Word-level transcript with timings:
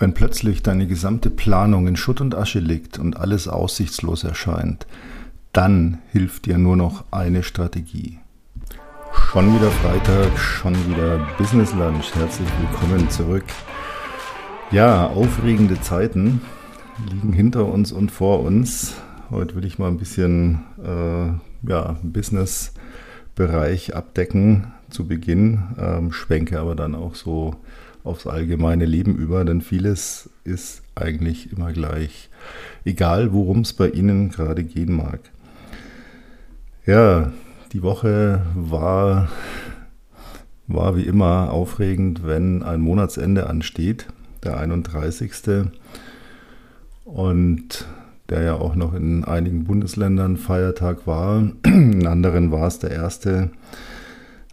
Wenn 0.00 0.14
plötzlich 0.14 0.62
deine 0.62 0.86
gesamte 0.86 1.28
Planung 1.28 1.86
in 1.86 1.94
Schutt 1.94 2.22
und 2.22 2.34
Asche 2.34 2.58
liegt 2.58 2.98
und 2.98 3.18
alles 3.18 3.48
aussichtslos 3.48 4.24
erscheint, 4.24 4.86
dann 5.52 5.98
hilft 6.10 6.46
dir 6.46 6.56
nur 6.56 6.74
noch 6.74 7.04
eine 7.10 7.42
Strategie. 7.42 8.18
Schon 9.12 9.54
wieder 9.54 9.70
Freitag, 9.70 10.38
schon 10.38 10.72
wieder 10.88 11.18
Business 11.36 11.74
Lunch. 11.74 12.14
Herzlich 12.14 12.48
willkommen 12.60 13.10
zurück. 13.10 13.44
Ja, 14.70 15.06
aufregende 15.06 15.78
Zeiten 15.82 16.40
liegen 17.10 17.34
hinter 17.34 17.66
uns 17.66 17.92
und 17.92 18.10
vor 18.10 18.40
uns. 18.40 18.94
Heute 19.30 19.54
will 19.54 19.66
ich 19.66 19.78
mal 19.78 19.88
ein 19.88 19.98
bisschen 19.98 20.62
äh, 20.82 21.68
ja, 21.68 21.98
Business-Bereich 22.02 23.94
abdecken 23.94 24.72
zu 24.88 25.06
Beginn, 25.06 25.62
ähm, 25.78 26.10
schwenke 26.10 26.58
aber 26.58 26.74
dann 26.74 26.94
auch 26.94 27.14
so 27.14 27.56
aufs 28.04 28.26
allgemeine 28.26 28.84
Leben 28.84 29.16
über, 29.16 29.44
denn 29.44 29.60
vieles 29.60 30.30
ist 30.44 30.82
eigentlich 30.94 31.52
immer 31.52 31.72
gleich, 31.72 32.28
egal 32.84 33.32
worum 33.32 33.60
es 33.60 33.72
bei 33.72 33.88
Ihnen 33.88 34.30
gerade 34.30 34.64
gehen 34.64 34.92
mag. 34.92 35.20
Ja, 36.86 37.32
die 37.72 37.82
Woche 37.82 38.42
war, 38.54 39.28
war 40.66 40.96
wie 40.96 41.04
immer 41.04 41.50
aufregend, 41.52 42.26
wenn 42.26 42.62
ein 42.62 42.80
Monatsende 42.80 43.48
ansteht, 43.48 44.06
der 44.42 44.58
31. 44.58 45.32
Und 47.04 47.86
der 48.30 48.42
ja 48.42 48.54
auch 48.54 48.76
noch 48.76 48.94
in 48.94 49.24
einigen 49.24 49.64
Bundesländern 49.64 50.36
Feiertag 50.36 51.06
war. 51.06 51.42
In 51.64 52.06
anderen 52.06 52.52
war 52.52 52.66
es 52.68 52.78
der 52.78 52.90
erste. 52.90 53.50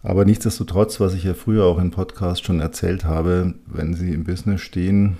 Aber 0.02 0.24
nichtsdestotrotz, 0.24 1.00
was 1.00 1.14
ich 1.14 1.24
ja 1.24 1.34
früher 1.34 1.64
auch 1.64 1.78
im 1.78 1.90
Podcast 1.90 2.44
schon 2.44 2.60
erzählt 2.60 3.04
habe, 3.04 3.54
wenn 3.66 3.94
Sie 3.94 4.12
im 4.12 4.24
Business 4.24 4.60
stehen, 4.60 5.16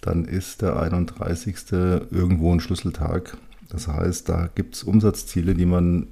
dann 0.00 0.24
ist 0.24 0.62
der 0.62 0.78
31. 0.80 1.56
irgendwo 1.72 2.52
ein 2.52 2.60
Schlüsseltag. 2.60 3.36
Das 3.68 3.88
heißt, 3.88 4.28
da 4.28 4.48
gibt 4.54 4.76
es 4.76 4.84
Umsatzziele, 4.84 5.54
die 5.54 5.66
man, 5.66 6.06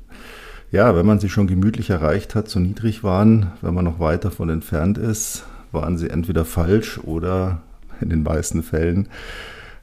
ja, 0.70 0.94
wenn 0.96 1.06
man 1.06 1.20
sie 1.20 1.28
schon 1.28 1.46
gemütlich 1.46 1.90
erreicht 1.90 2.34
hat, 2.34 2.48
zu 2.48 2.60
niedrig 2.60 3.04
waren. 3.04 3.52
Wenn 3.60 3.74
man 3.74 3.84
noch 3.84 4.00
weit 4.00 4.24
davon 4.24 4.48
entfernt 4.48 4.98
ist, 4.98 5.44
waren 5.70 5.96
sie 5.98 6.10
entweder 6.10 6.44
falsch 6.44 6.98
oder 6.98 7.60
in 8.00 8.10
den 8.10 8.22
meisten 8.22 8.62
Fällen 8.62 9.08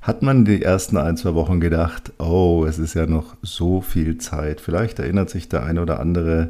hat 0.01 0.21
man 0.21 0.45
die 0.45 0.61
ersten 0.61 0.97
ein, 0.97 1.17
zwei 1.17 1.33
Wochen 1.33 1.59
gedacht, 1.59 2.13
oh, 2.19 2.65
es 2.67 2.79
ist 2.79 2.93
ja 2.93 3.05
noch 3.05 3.35
so 3.41 3.81
viel 3.81 4.17
Zeit. 4.17 4.61
Vielleicht 4.61 4.99
erinnert 4.99 5.29
sich 5.29 5.49
der 5.49 5.63
eine 5.63 5.81
oder 5.81 5.99
andere, 5.99 6.49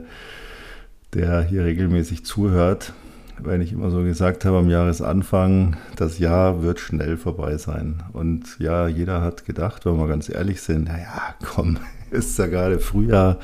der 1.14 1.42
hier 1.42 1.66
regelmäßig 1.66 2.26
zuhört, 2.26 2.94
wenn 3.42 3.62
ich 3.62 3.72
immer 3.72 3.90
so 3.90 4.04
gesagt 4.04 4.46
habe 4.46 4.58
am 4.58 4.70
Jahresanfang, 4.70 5.78
das 5.96 6.20
Jahr 6.20 6.62
wird 6.62 6.80
schnell 6.80 7.18
vorbei 7.18 7.58
sein. 7.58 8.04
Und 8.14 8.60
ja, 8.60 8.88
jeder 8.88 9.22
hat 9.22 9.46
gedacht, 9.46 9.86
wenn 9.86 9.98
wir 9.98 10.08
ganz 10.08 10.30
ehrlich 10.30 10.62
sind, 10.62 10.86
naja, 10.86 11.36
komm, 11.44 11.78
ist 12.12 12.38
ja 12.38 12.48
gerade 12.48 12.80
Frühjahr, 12.80 13.40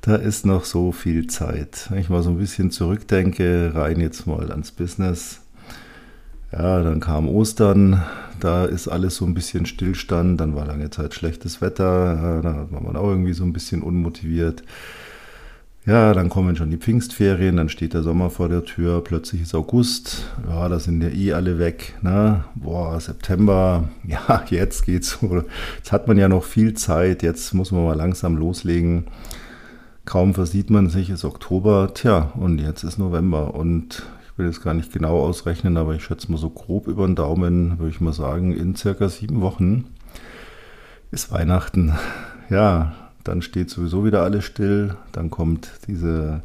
da 0.00 0.14
ist 0.14 0.46
noch 0.46 0.64
so 0.64 0.92
viel 0.92 1.26
Zeit. 1.26 1.88
Wenn 1.90 1.98
ich 1.98 2.08
mal 2.08 2.22
so 2.22 2.30
ein 2.30 2.38
bisschen 2.38 2.70
zurückdenke, 2.70 3.72
rein 3.74 4.00
jetzt 4.00 4.26
mal 4.26 4.50
ans 4.50 4.70
Business. 4.70 5.40
Ja, 6.52 6.82
dann 6.82 7.00
kam 7.00 7.28
Ostern, 7.28 8.02
da 8.40 8.64
ist 8.64 8.88
alles 8.88 9.16
so 9.16 9.26
ein 9.26 9.34
bisschen 9.34 9.66
Stillstand, 9.66 10.40
dann 10.40 10.54
war 10.54 10.64
lange 10.64 10.88
Zeit 10.88 11.12
schlechtes 11.12 11.60
Wetter, 11.60 12.40
da 12.42 12.68
war 12.70 12.80
man 12.80 12.96
auch 12.96 13.10
irgendwie 13.10 13.34
so 13.34 13.44
ein 13.44 13.52
bisschen 13.52 13.82
unmotiviert. 13.82 14.62
Ja, 15.88 16.12
dann 16.12 16.28
kommen 16.28 16.54
schon 16.54 16.68
die 16.68 16.76
Pfingstferien, 16.76 17.56
dann 17.56 17.70
steht 17.70 17.94
der 17.94 18.02
Sommer 18.02 18.28
vor 18.28 18.50
der 18.50 18.62
Tür, 18.62 19.02
plötzlich 19.02 19.40
ist 19.40 19.54
August, 19.54 20.26
ja, 20.46 20.68
da 20.68 20.78
sind 20.78 21.02
ja 21.02 21.08
eh 21.08 21.32
alle 21.32 21.58
weg, 21.58 21.94
ne? 22.02 22.44
Boah, 22.56 23.00
September, 23.00 23.88
ja, 24.06 24.44
jetzt 24.50 24.84
geht's. 24.84 25.18
Jetzt 25.78 25.90
hat 25.90 26.06
man 26.06 26.18
ja 26.18 26.28
noch 26.28 26.44
viel 26.44 26.74
Zeit, 26.74 27.22
jetzt 27.22 27.54
muss 27.54 27.72
man 27.72 27.84
mal 27.84 27.96
langsam 27.96 28.36
loslegen. 28.36 29.06
Kaum 30.04 30.34
versieht 30.34 30.68
man 30.68 30.90
sich, 30.90 31.08
ist 31.08 31.24
Oktober, 31.24 31.94
tja, 31.94 32.32
und 32.34 32.58
jetzt 32.58 32.82
ist 32.82 32.98
November 32.98 33.54
und 33.54 34.02
ich 34.26 34.38
will 34.38 34.44
jetzt 34.44 34.62
gar 34.62 34.74
nicht 34.74 34.92
genau 34.92 35.18
ausrechnen, 35.20 35.78
aber 35.78 35.94
ich 35.94 36.04
schätze 36.04 36.30
mal 36.30 36.36
so 36.36 36.50
grob 36.50 36.86
über 36.86 37.06
den 37.06 37.16
Daumen, 37.16 37.78
würde 37.78 37.92
ich 37.92 38.02
mal 38.02 38.12
sagen, 38.12 38.54
in 38.54 38.76
circa 38.76 39.08
sieben 39.08 39.40
Wochen 39.40 39.86
ist 41.10 41.32
Weihnachten. 41.32 41.94
Ja, 42.50 43.07
dann 43.28 43.42
steht 43.42 43.70
sowieso 43.70 44.04
wieder 44.04 44.22
alles 44.22 44.44
still, 44.44 44.96
dann 45.12 45.30
kommt 45.30 45.70
diese, 45.86 46.42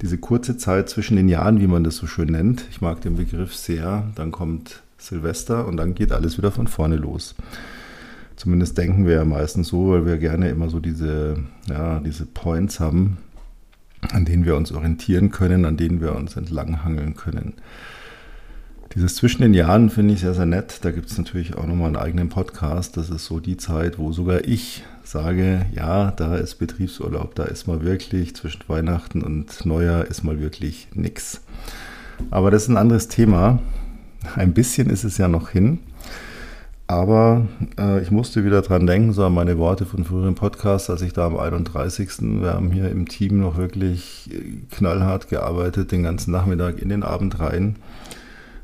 diese 0.00 0.18
kurze 0.18 0.56
Zeit 0.56 0.88
zwischen 0.88 1.16
den 1.16 1.28
Jahren, 1.28 1.60
wie 1.60 1.66
man 1.66 1.84
das 1.84 1.96
so 1.96 2.06
schön 2.06 2.28
nennt. 2.28 2.64
Ich 2.70 2.80
mag 2.80 3.00
den 3.02 3.16
Begriff 3.16 3.54
sehr. 3.54 4.10
Dann 4.14 4.32
kommt 4.32 4.82
Silvester 4.96 5.68
und 5.68 5.76
dann 5.76 5.94
geht 5.94 6.12
alles 6.12 6.38
wieder 6.38 6.50
von 6.50 6.66
vorne 6.66 6.96
los. 6.96 7.34
Zumindest 8.36 8.76
denken 8.78 9.06
wir 9.06 9.16
ja 9.16 9.24
meistens 9.24 9.68
so, 9.68 9.90
weil 9.90 10.06
wir 10.06 10.16
gerne 10.16 10.48
immer 10.48 10.70
so 10.70 10.80
diese, 10.80 11.36
ja, 11.68 12.00
diese 12.00 12.26
Points 12.26 12.80
haben, 12.80 13.18
an 14.12 14.24
denen 14.24 14.44
wir 14.44 14.56
uns 14.56 14.72
orientieren 14.72 15.30
können, 15.30 15.64
an 15.64 15.76
denen 15.76 16.00
wir 16.00 16.14
uns 16.14 16.36
entlanghangeln 16.36 17.14
können. 17.14 17.52
Dieses 18.94 19.16
zwischen 19.16 19.42
den 19.42 19.54
Jahren 19.54 19.90
finde 19.90 20.14
ich 20.14 20.20
sehr, 20.20 20.34
sehr 20.34 20.46
nett. 20.46 20.80
Da 20.82 20.90
gibt 20.90 21.10
es 21.10 21.18
natürlich 21.18 21.56
auch 21.56 21.66
nochmal 21.66 21.88
einen 21.88 21.96
eigenen 21.96 22.28
Podcast. 22.28 22.96
Das 22.96 23.10
ist 23.10 23.26
so 23.26 23.40
die 23.40 23.56
Zeit, 23.56 23.98
wo 23.98 24.12
sogar 24.12 24.44
ich 24.44 24.84
sage, 25.04 25.66
ja, 25.74 26.10
da 26.10 26.36
ist 26.36 26.56
Betriebsurlaub, 26.56 27.34
da 27.34 27.44
ist 27.44 27.66
mal 27.66 27.82
wirklich 27.82 28.34
zwischen 28.36 28.62
Weihnachten 28.68 29.22
und 29.22 29.64
Neujahr 29.66 30.06
ist 30.06 30.24
mal 30.24 30.40
wirklich 30.40 30.88
nichts. 30.94 31.42
Aber 32.30 32.50
das 32.50 32.64
ist 32.64 32.68
ein 32.68 32.76
anderes 32.76 33.08
Thema. 33.08 33.58
Ein 34.34 34.54
bisschen 34.54 34.88
ist 34.88 35.04
es 35.04 35.18
ja 35.18 35.28
noch 35.28 35.50
hin. 35.50 35.78
Aber 36.86 37.46
äh, 37.78 38.02
ich 38.02 38.10
musste 38.10 38.44
wieder 38.44 38.60
dran 38.60 38.86
denken, 38.86 39.12
so 39.12 39.24
an 39.24 39.32
meine 39.32 39.56
Worte 39.56 39.86
von 39.86 40.04
früheren 40.04 40.34
Podcasts, 40.34 40.90
als 40.90 41.00
ich 41.00 41.14
da 41.14 41.26
am 41.26 41.38
31. 41.38 42.10
Wir 42.42 42.52
haben 42.52 42.70
hier 42.70 42.90
im 42.90 43.08
Team 43.08 43.40
noch 43.40 43.56
wirklich 43.56 44.30
knallhart 44.70 45.28
gearbeitet, 45.28 45.92
den 45.92 46.02
ganzen 46.02 46.30
Nachmittag 46.30 46.78
in 46.78 46.90
den 46.90 47.02
Abend 47.02 47.40
rein. 47.40 47.76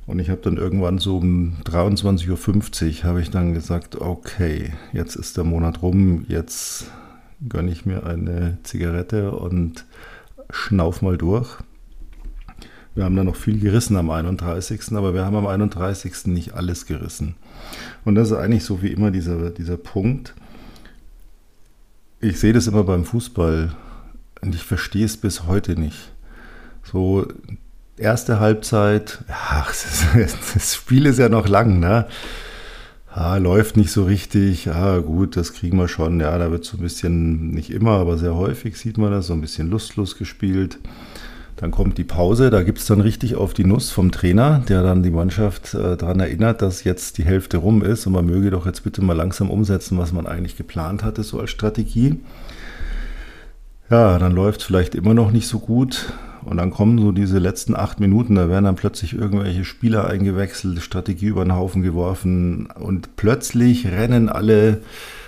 Und 0.06 0.18
ich 0.18 0.30
habe 0.30 0.40
dann 0.40 0.56
irgendwann 0.56 0.98
so 0.98 1.18
um 1.18 1.56
23.50 1.64 2.98
Uhr 2.98 3.04
habe 3.04 3.20
ich 3.20 3.30
dann 3.30 3.54
gesagt, 3.54 4.00
okay, 4.00 4.72
jetzt 4.92 5.14
ist 5.14 5.36
der 5.36 5.44
Monat 5.44 5.82
rum, 5.82 6.24
jetzt 6.28 6.90
gönne 7.48 7.70
ich 7.70 7.86
mir 7.86 8.04
eine 8.04 8.58
Zigarette 8.62 9.32
und 9.32 9.84
schnauf 10.50 11.00
mal 11.02 11.16
durch. 11.16 11.58
Wir 12.94 13.04
haben 13.04 13.14
dann 13.14 13.26
noch 13.26 13.36
viel 13.36 13.60
gerissen 13.60 13.96
am 13.96 14.10
31., 14.10 14.92
aber 14.92 15.14
wir 15.14 15.24
haben 15.24 15.36
am 15.36 15.46
31. 15.46 16.26
nicht 16.26 16.54
alles 16.54 16.86
gerissen. 16.86 17.36
Und 18.04 18.16
das 18.16 18.30
ist 18.30 18.36
eigentlich 18.36 18.64
so 18.64 18.82
wie 18.82 18.88
immer 18.88 19.10
dieser, 19.10 19.50
dieser 19.50 19.76
Punkt. 19.76 20.34
Ich 22.20 22.40
sehe 22.40 22.52
das 22.52 22.66
immer 22.66 22.82
beim 22.82 23.04
Fußball 23.04 23.74
und 24.42 24.54
ich 24.54 24.64
verstehe 24.64 25.04
es 25.04 25.16
bis 25.16 25.46
heute 25.46 25.78
nicht. 25.78 26.12
So 26.82 27.28
erste 28.00 28.40
Halbzeit, 28.40 29.24
ach, 29.28 29.72
das 30.54 30.74
Spiel 30.74 31.06
ist 31.06 31.18
ja 31.18 31.28
noch 31.28 31.48
lang, 31.48 31.78
ne? 31.78 32.06
Ah, 33.12 33.38
läuft 33.38 33.76
nicht 33.76 33.90
so 33.90 34.04
richtig. 34.04 34.68
Ah, 34.68 34.98
gut, 34.98 35.36
das 35.36 35.52
kriegen 35.52 35.76
wir 35.78 35.88
schon. 35.88 36.20
Ja, 36.20 36.38
da 36.38 36.52
wird 36.52 36.64
so 36.64 36.76
ein 36.76 36.80
bisschen, 36.80 37.50
nicht 37.50 37.70
immer, 37.70 37.92
aber 37.92 38.16
sehr 38.16 38.36
häufig 38.36 38.78
sieht 38.78 38.98
man 38.98 39.10
das, 39.10 39.26
so 39.26 39.32
ein 39.32 39.40
bisschen 39.40 39.68
lustlos 39.68 40.16
gespielt. 40.16 40.78
Dann 41.56 41.72
kommt 41.72 41.98
die 41.98 42.04
Pause, 42.04 42.48
da 42.48 42.62
gibt 42.62 42.78
es 42.78 42.86
dann 42.86 43.00
richtig 43.00 43.34
auf 43.34 43.52
die 43.52 43.64
Nuss 43.64 43.90
vom 43.90 44.12
Trainer, 44.12 44.62
der 44.68 44.82
dann 44.82 45.02
die 45.02 45.10
Mannschaft 45.10 45.74
äh, 45.74 45.96
daran 45.96 46.20
erinnert, 46.20 46.62
dass 46.62 46.84
jetzt 46.84 47.18
die 47.18 47.24
Hälfte 47.24 47.58
rum 47.58 47.82
ist 47.82 48.06
und 48.06 48.14
man 48.14 48.24
möge 48.24 48.50
doch 48.50 48.64
jetzt 48.64 48.84
bitte 48.84 49.02
mal 49.02 49.16
langsam 49.16 49.50
umsetzen, 49.50 49.98
was 49.98 50.12
man 50.12 50.26
eigentlich 50.26 50.56
geplant 50.56 51.04
hatte, 51.04 51.22
so 51.22 51.38
als 51.38 51.50
Strategie. 51.50 52.20
Ja, 53.90 54.20
dann 54.20 54.32
läuft 54.32 54.60
es 54.60 54.66
vielleicht 54.66 54.94
immer 54.94 55.14
noch 55.14 55.32
nicht 55.32 55.48
so 55.48 55.58
gut. 55.58 56.12
Und 56.44 56.56
dann 56.56 56.70
kommen 56.70 56.98
so 56.98 57.12
diese 57.12 57.38
letzten 57.38 57.74
acht 57.76 58.00
Minuten, 58.00 58.36
da 58.36 58.48
werden 58.48 58.64
dann 58.64 58.76
plötzlich 58.76 59.12
irgendwelche 59.12 59.64
Spieler 59.64 60.06
eingewechselt, 60.06 60.80
Strategie 60.80 61.26
über 61.26 61.44
den 61.44 61.54
Haufen 61.54 61.82
geworfen 61.82 62.66
und 62.66 63.16
plötzlich 63.16 63.86
rennen 63.88 64.30
alle, 64.30 64.80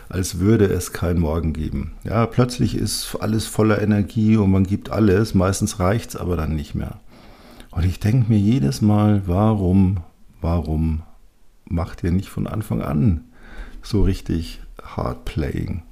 als 0.09 0.38
würde 0.38 0.67
es 0.67 0.94
keinen 0.94 1.20
Morgen 1.20 1.53
geben. 1.53 1.93
Ja, 2.05 2.25
plötzlich 2.25 2.75
ist 2.75 3.17
alles 3.20 3.47
voller 3.47 3.82
Energie 3.82 4.38
und 4.38 4.50
man 4.50 4.65
gibt 4.65 4.91
alles, 4.91 5.35
meistens 5.35 5.81
reicht 5.81 6.11
es 6.11 6.17
aber 6.17 6.37
dann 6.37 6.55
nicht 6.55 6.75
mehr. 6.75 7.00
Und 7.73 7.85
ich 7.85 8.00
denke 8.00 8.32
mir 8.32 8.38
jedes 8.38 8.81
Mal, 8.81 9.23
warum, 9.26 9.99
warum 10.41 11.03
macht 11.67 12.05
ihr 12.05 12.12
nicht 12.12 12.31
von 12.31 12.47
Anfang 12.47 12.81
an 12.81 13.25
so 13.82 14.03
richtig 14.03 14.61
Hard 14.82 15.26
Playing? 15.26 15.82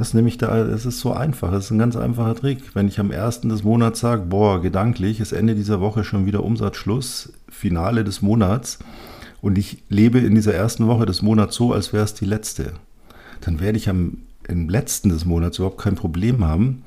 Das 0.00 0.14
nämlich 0.14 0.38
da, 0.38 0.56
es 0.56 0.86
ist 0.86 1.00
so 1.00 1.12
einfach, 1.12 1.52
es 1.52 1.66
ist 1.66 1.72
ein 1.72 1.78
ganz 1.78 1.94
einfacher 1.94 2.34
Trick. 2.34 2.74
Wenn 2.74 2.88
ich 2.88 2.98
am 3.00 3.10
ersten 3.10 3.50
des 3.50 3.64
Monats 3.64 4.00
sage, 4.00 4.22
boah, 4.22 4.62
gedanklich 4.62 5.20
ist 5.20 5.32
Ende 5.32 5.54
dieser 5.54 5.82
Woche 5.82 6.04
schon 6.04 6.24
wieder 6.24 6.42
Umsatzschluss, 6.42 7.34
Finale 7.50 8.02
des 8.02 8.22
Monats 8.22 8.78
und 9.42 9.58
ich 9.58 9.82
lebe 9.90 10.18
in 10.18 10.34
dieser 10.34 10.54
ersten 10.54 10.86
Woche 10.86 11.04
des 11.04 11.20
Monats 11.20 11.54
so, 11.54 11.74
als 11.74 11.92
wäre 11.92 12.02
es 12.02 12.14
die 12.14 12.24
letzte, 12.24 12.72
dann 13.42 13.60
werde 13.60 13.76
ich 13.76 13.90
am 13.90 14.22
im 14.48 14.70
letzten 14.70 15.10
des 15.10 15.26
Monats 15.26 15.58
überhaupt 15.58 15.82
kein 15.82 15.96
Problem 15.96 16.46
haben, 16.46 16.82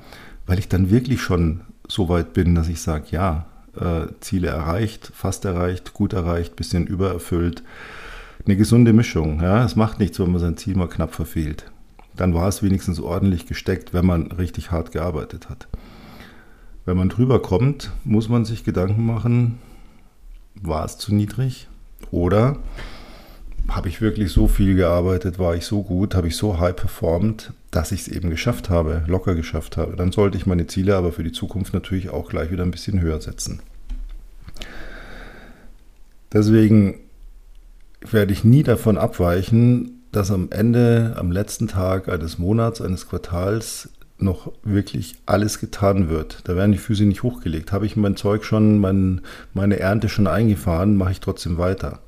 weil 0.46 0.58
ich 0.58 0.68
dann 0.68 0.90
wirklich 0.90 1.22
schon 1.22 1.60
so 1.86 2.08
weit 2.08 2.32
bin, 2.32 2.56
dass 2.56 2.66
ich 2.66 2.82
sage, 2.82 3.04
ja, 3.12 3.46
äh, 3.78 4.06
Ziele 4.22 4.48
erreicht, 4.48 5.12
fast 5.14 5.44
erreicht, 5.44 5.94
gut 5.94 6.14
erreicht, 6.14 6.56
bisschen 6.56 6.88
übererfüllt 6.88 7.62
Eine 8.44 8.56
gesunde 8.56 8.92
Mischung. 8.92 9.40
Ja, 9.40 9.64
es 9.64 9.76
macht 9.76 10.00
nichts, 10.00 10.18
wenn 10.18 10.32
man 10.32 10.40
sein 10.40 10.56
Ziel 10.56 10.74
mal 10.74 10.88
knapp 10.88 11.14
verfehlt. 11.14 11.66
Dann 12.16 12.34
war 12.34 12.48
es 12.48 12.62
wenigstens 12.62 13.00
ordentlich 13.00 13.46
gesteckt, 13.46 13.92
wenn 13.92 14.06
man 14.06 14.30
richtig 14.32 14.70
hart 14.70 14.92
gearbeitet 14.92 15.48
hat. 15.48 15.68
Wenn 16.84 16.96
man 16.96 17.08
drüber 17.08 17.40
kommt, 17.40 17.90
muss 18.04 18.28
man 18.28 18.44
sich 18.44 18.64
Gedanken 18.64 19.04
machen, 19.06 19.58
war 20.54 20.84
es 20.84 20.98
zu 20.98 21.14
niedrig? 21.14 21.68
Oder 22.10 22.58
habe 23.68 23.88
ich 23.88 24.00
wirklich 24.00 24.30
so 24.30 24.46
viel 24.46 24.74
gearbeitet, 24.74 25.38
war 25.38 25.56
ich 25.56 25.64
so 25.64 25.82
gut, 25.82 26.14
habe 26.14 26.28
ich 26.28 26.36
so 26.36 26.58
high 26.58 26.76
performt, 26.76 27.52
dass 27.70 27.92
ich 27.92 28.02
es 28.02 28.08
eben 28.08 28.30
geschafft 28.30 28.68
habe, 28.68 29.04
locker 29.06 29.34
geschafft 29.34 29.76
habe. 29.76 29.96
Dann 29.96 30.12
sollte 30.12 30.36
ich 30.36 30.46
meine 30.46 30.66
Ziele 30.66 30.96
aber 30.96 31.12
für 31.12 31.24
die 31.24 31.32
Zukunft 31.32 31.72
natürlich 31.72 32.10
auch 32.10 32.28
gleich 32.28 32.50
wieder 32.50 32.62
ein 32.62 32.70
bisschen 32.70 33.00
höher 33.00 33.20
setzen. 33.20 33.60
Deswegen 36.32 36.98
werde 38.00 38.32
ich 38.32 38.44
nie 38.44 38.62
davon 38.62 38.98
abweichen, 38.98 40.02
dass 40.14 40.30
am 40.30 40.48
Ende, 40.50 41.14
am 41.16 41.32
letzten 41.32 41.68
Tag 41.68 42.08
eines 42.08 42.38
Monats, 42.38 42.80
eines 42.80 43.08
Quartals 43.08 43.88
noch 44.18 44.52
wirklich 44.62 45.16
alles 45.26 45.58
getan 45.58 46.08
wird. 46.08 46.40
Da 46.44 46.54
werden 46.54 46.72
die 46.72 46.78
Füße 46.78 47.04
nicht 47.04 47.22
hochgelegt. 47.22 47.72
Habe 47.72 47.86
ich 47.86 47.96
mein 47.96 48.16
Zeug 48.16 48.44
schon, 48.44 48.78
mein, 48.78 49.22
meine 49.54 49.80
Ernte 49.80 50.08
schon 50.08 50.26
eingefahren, 50.26 50.96
mache 50.96 51.12
ich 51.12 51.20
trotzdem 51.20 51.58
weiter. 51.58 51.98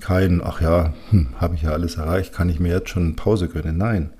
Kein, 0.00 0.40
ach 0.42 0.60
ja, 0.60 0.94
hm, 1.10 1.28
habe 1.40 1.54
ich 1.54 1.62
ja 1.62 1.70
alles 1.70 1.96
erreicht, 1.96 2.32
kann 2.32 2.48
ich 2.48 2.60
mir 2.60 2.72
jetzt 2.72 2.88
schon 2.88 3.16
Pause 3.16 3.48
gönnen. 3.48 3.76
Nein. 3.76 4.10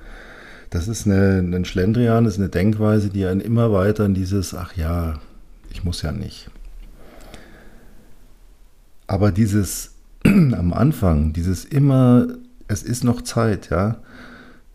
Das 0.70 0.88
ist 0.88 1.06
eine, 1.06 1.38
ein 1.38 1.64
Schlendrian, 1.64 2.24
das 2.24 2.34
ist 2.34 2.40
eine 2.40 2.48
Denkweise, 2.48 3.10
die 3.10 3.26
einen 3.26 3.40
immer 3.40 3.72
weiter 3.72 4.06
in 4.06 4.14
dieses, 4.14 4.54
ach 4.54 4.74
ja, 4.74 5.18
ich 5.70 5.84
muss 5.84 6.02
ja 6.02 6.12
nicht. 6.12 6.50
Aber 9.06 9.30
dieses 9.30 9.92
am 10.24 10.72
Anfang, 10.72 11.32
dieses 11.32 11.64
immer, 11.64 12.26
es 12.68 12.82
ist 12.82 13.04
noch 13.04 13.22
Zeit, 13.22 13.70
ja. 13.70 13.98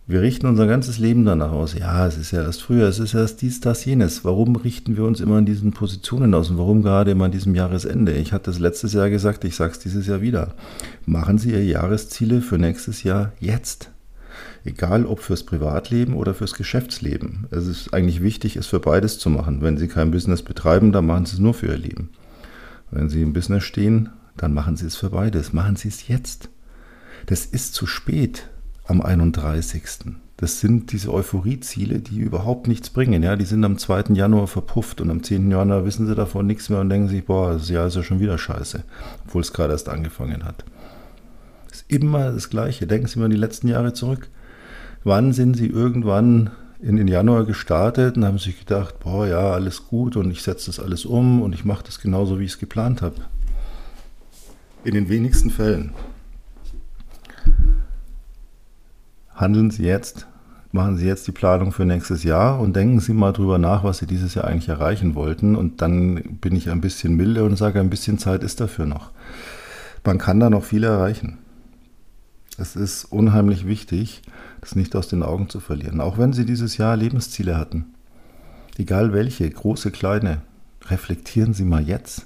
Wir 0.10 0.22
richten 0.22 0.46
unser 0.46 0.68
ganzes 0.68 1.00
Leben 1.00 1.26
danach 1.26 1.52
aus. 1.52 1.74
Ja, 1.78 2.08
es 2.08 2.18
ist 2.18 2.32
ja 2.32 2.42
erst 2.42 2.62
früher, 2.62 2.88
es 2.88 2.98
ist 2.98 3.14
erst 3.14 3.42
dies, 3.42 3.60
das, 3.60 3.84
jenes. 3.84 4.24
Warum 4.24 4.56
richten 4.56 4.96
wir 4.96 5.04
uns 5.04 5.20
immer 5.20 5.38
in 5.38 5.46
diesen 5.46 5.74
Positionen 5.74 6.34
aus 6.34 6.50
und 6.50 6.58
warum 6.58 6.82
gerade 6.82 7.12
immer 7.12 7.26
an 7.26 7.32
diesem 7.32 7.56
Jahresende? 7.56 8.14
Ich 8.14 8.32
hatte 8.32 8.50
es 8.50 8.58
letztes 8.58 8.94
Jahr 8.94 9.10
gesagt, 9.10 9.44
ich 9.44 9.58
sage 9.58 9.74
es 9.74 9.80
dieses 9.80 10.08
Jahr 10.08 10.22
wieder. 10.22 10.54
Machen 11.06 11.38
Sie 11.38 11.52
Ihre 11.52 11.62
Jahresziele 11.62 12.40
für 12.40 12.58
nächstes 12.58 13.04
Jahr 13.04 13.34
jetzt. 13.42 13.92
Egal 14.64 15.06
ob 15.06 15.20
fürs 15.20 15.44
Privatleben 15.44 16.14
oder 16.14 16.34
fürs 16.34 16.54
Geschäftsleben. 16.54 17.48
Es 17.52 17.68
ist 17.68 17.94
eigentlich 17.94 18.22
wichtig, 18.22 18.56
es 18.56 18.68
für 18.68 18.80
beides 18.80 19.20
zu 19.20 19.30
machen. 19.30 19.62
Wenn 19.62 19.78
Sie 19.78 19.90
kein 19.90 20.12
Business 20.12 20.42
betreiben, 20.42 20.94
dann 20.94 21.06
machen 21.06 21.26
Sie 21.26 21.34
es 21.34 21.40
nur 21.40 21.54
für 21.54 21.68
Ihr 21.68 21.78
Leben. 21.78 22.12
Wenn 22.92 23.10
Sie 23.10 23.22
im 23.22 23.34
Business 23.34 23.64
stehen, 23.64 24.10
dann 24.38 24.54
machen 24.54 24.78
Sie 24.78 24.86
es 24.86 24.96
für 24.96 25.10
beides. 25.10 25.52
Machen 25.52 25.76
Sie 25.76 25.90
es 25.90 26.08
jetzt. 26.08 26.50
Das 27.28 27.46
ist 27.46 27.74
zu 27.74 27.86
spät 27.86 28.48
am 28.86 29.02
31. 29.02 29.84
Das 30.38 30.62
sind 30.62 30.94
diese 30.94 31.14
Euphorieziele, 31.14 32.00
die 32.00 32.20
überhaupt 32.20 32.70
nichts 32.70 32.90
bringen. 32.90 33.22
Ja, 33.22 33.36
die 33.36 33.44
sind 33.44 33.66
am 33.66 33.78
2. 33.78 34.14
Januar 34.14 34.48
verpufft 34.48 35.02
und 35.02 35.12
am 35.12 35.22
10. 35.22 35.52
Januar 35.52 35.84
wissen 35.84 36.08
sie 36.08 36.16
davon 36.16 36.48
nichts 36.48 36.70
mehr 36.70 36.80
und 36.80 36.90
denken 36.90 37.10
sich, 37.10 37.26
boah, 37.26 37.52
das 37.52 37.68
Jahr 37.68 37.88
ist 37.88 37.98
ja 37.98 38.04
schon 38.04 38.22
wieder 38.22 38.38
scheiße, 38.38 38.82
obwohl 39.26 39.42
es 39.42 39.52
gerade 39.52 39.74
erst 39.74 39.90
angefangen 39.90 40.46
hat. 40.46 40.64
Das 41.68 41.82
ist 41.82 41.92
immer 41.92 42.32
das 42.32 42.50
Gleiche. 42.50 42.88
Denken 42.88 43.08
Sie 43.08 43.20
mal 43.20 43.28
die 43.28 43.36
letzten 43.36 43.68
Jahre 43.68 43.92
zurück. 43.92 44.30
Wann 45.04 45.34
sind 45.34 45.58
Sie 45.58 45.68
irgendwann 45.68 46.52
in 46.80 46.96
den 46.96 47.10
Januar 47.10 47.44
gestartet 47.44 48.16
und 48.16 48.24
haben 48.24 48.40
sich 48.40 48.58
gedacht, 48.58 49.02
boah, 49.02 49.28
ja, 49.28 49.52
alles 49.52 49.88
gut 49.88 50.16
und 50.16 50.32
ich 50.32 50.44
setze 50.44 50.68
das 50.68 50.80
alles 50.80 51.04
um 51.04 51.42
und 51.42 51.54
ich 51.54 51.66
mache 51.66 51.84
das 51.84 52.00
genauso, 52.00 52.40
wie 52.40 52.46
ich 52.46 52.52
es 52.52 52.60
geplant 52.60 53.02
habe? 53.02 53.16
In 54.86 54.94
den 54.94 55.10
wenigsten 55.10 55.50
Fällen. 55.50 55.92
Handeln 59.38 59.70
Sie 59.70 59.84
jetzt, 59.84 60.28
machen 60.72 60.98
Sie 60.98 61.06
jetzt 61.06 61.28
die 61.28 61.32
Planung 61.32 61.72
für 61.72 61.86
nächstes 61.86 62.24
Jahr 62.24 62.60
und 62.60 62.76
denken 62.76 63.00
Sie 63.00 63.14
mal 63.14 63.32
drüber 63.32 63.60
nach, 63.60 63.84
was 63.84 64.00
Sie 64.00 64.08
dieses 64.08 64.34
Jahr 64.34 64.46
eigentlich 64.46 64.70
erreichen 64.70 65.14
wollten. 65.14 65.56
Und 65.56 65.82
dann 65.82 66.40
bin 66.42 66.56
ich 66.56 66.70
ein 66.72 66.82
bisschen 66.82 67.16
milde 67.16 67.44
und 67.44 67.56
sage, 67.56 67.80
ein 67.80 67.92
bisschen 67.92 68.18
Zeit 68.18 68.44
ist 68.44 68.60
dafür 68.60 68.88
noch. 68.88 69.12
Man 70.04 70.18
kann 70.18 70.40
da 70.40 70.50
noch 70.50 70.64
viel 70.64 70.84
erreichen. 70.84 71.38
Es 72.58 72.76
ist 72.76 73.06
unheimlich 73.06 73.68
wichtig, 73.68 74.24
das 74.62 74.76
nicht 74.76 74.96
aus 74.96 75.08
den 75.08 75.22
Augen 75.22 75.50
zu 75.50 75.60
verlieren. 75.60 76.02
Auch 76.02 76.18
wenn 76.18 76.34
Sie 76.34 76.46
dieses 76.46 76.78
Jahr 76.78 76.98
Lebensziele 76.98 77.58
hatten. 77.58 77.86
Egal 78.80 79.14
welche, 79.14 79.48
große, 79.48 79.92
kleine, 79.92 80.42
reflektieren 80.90 81.54
Sie 81.54 81.64
mal 81.64 81.84
jetzt 81.84 82.26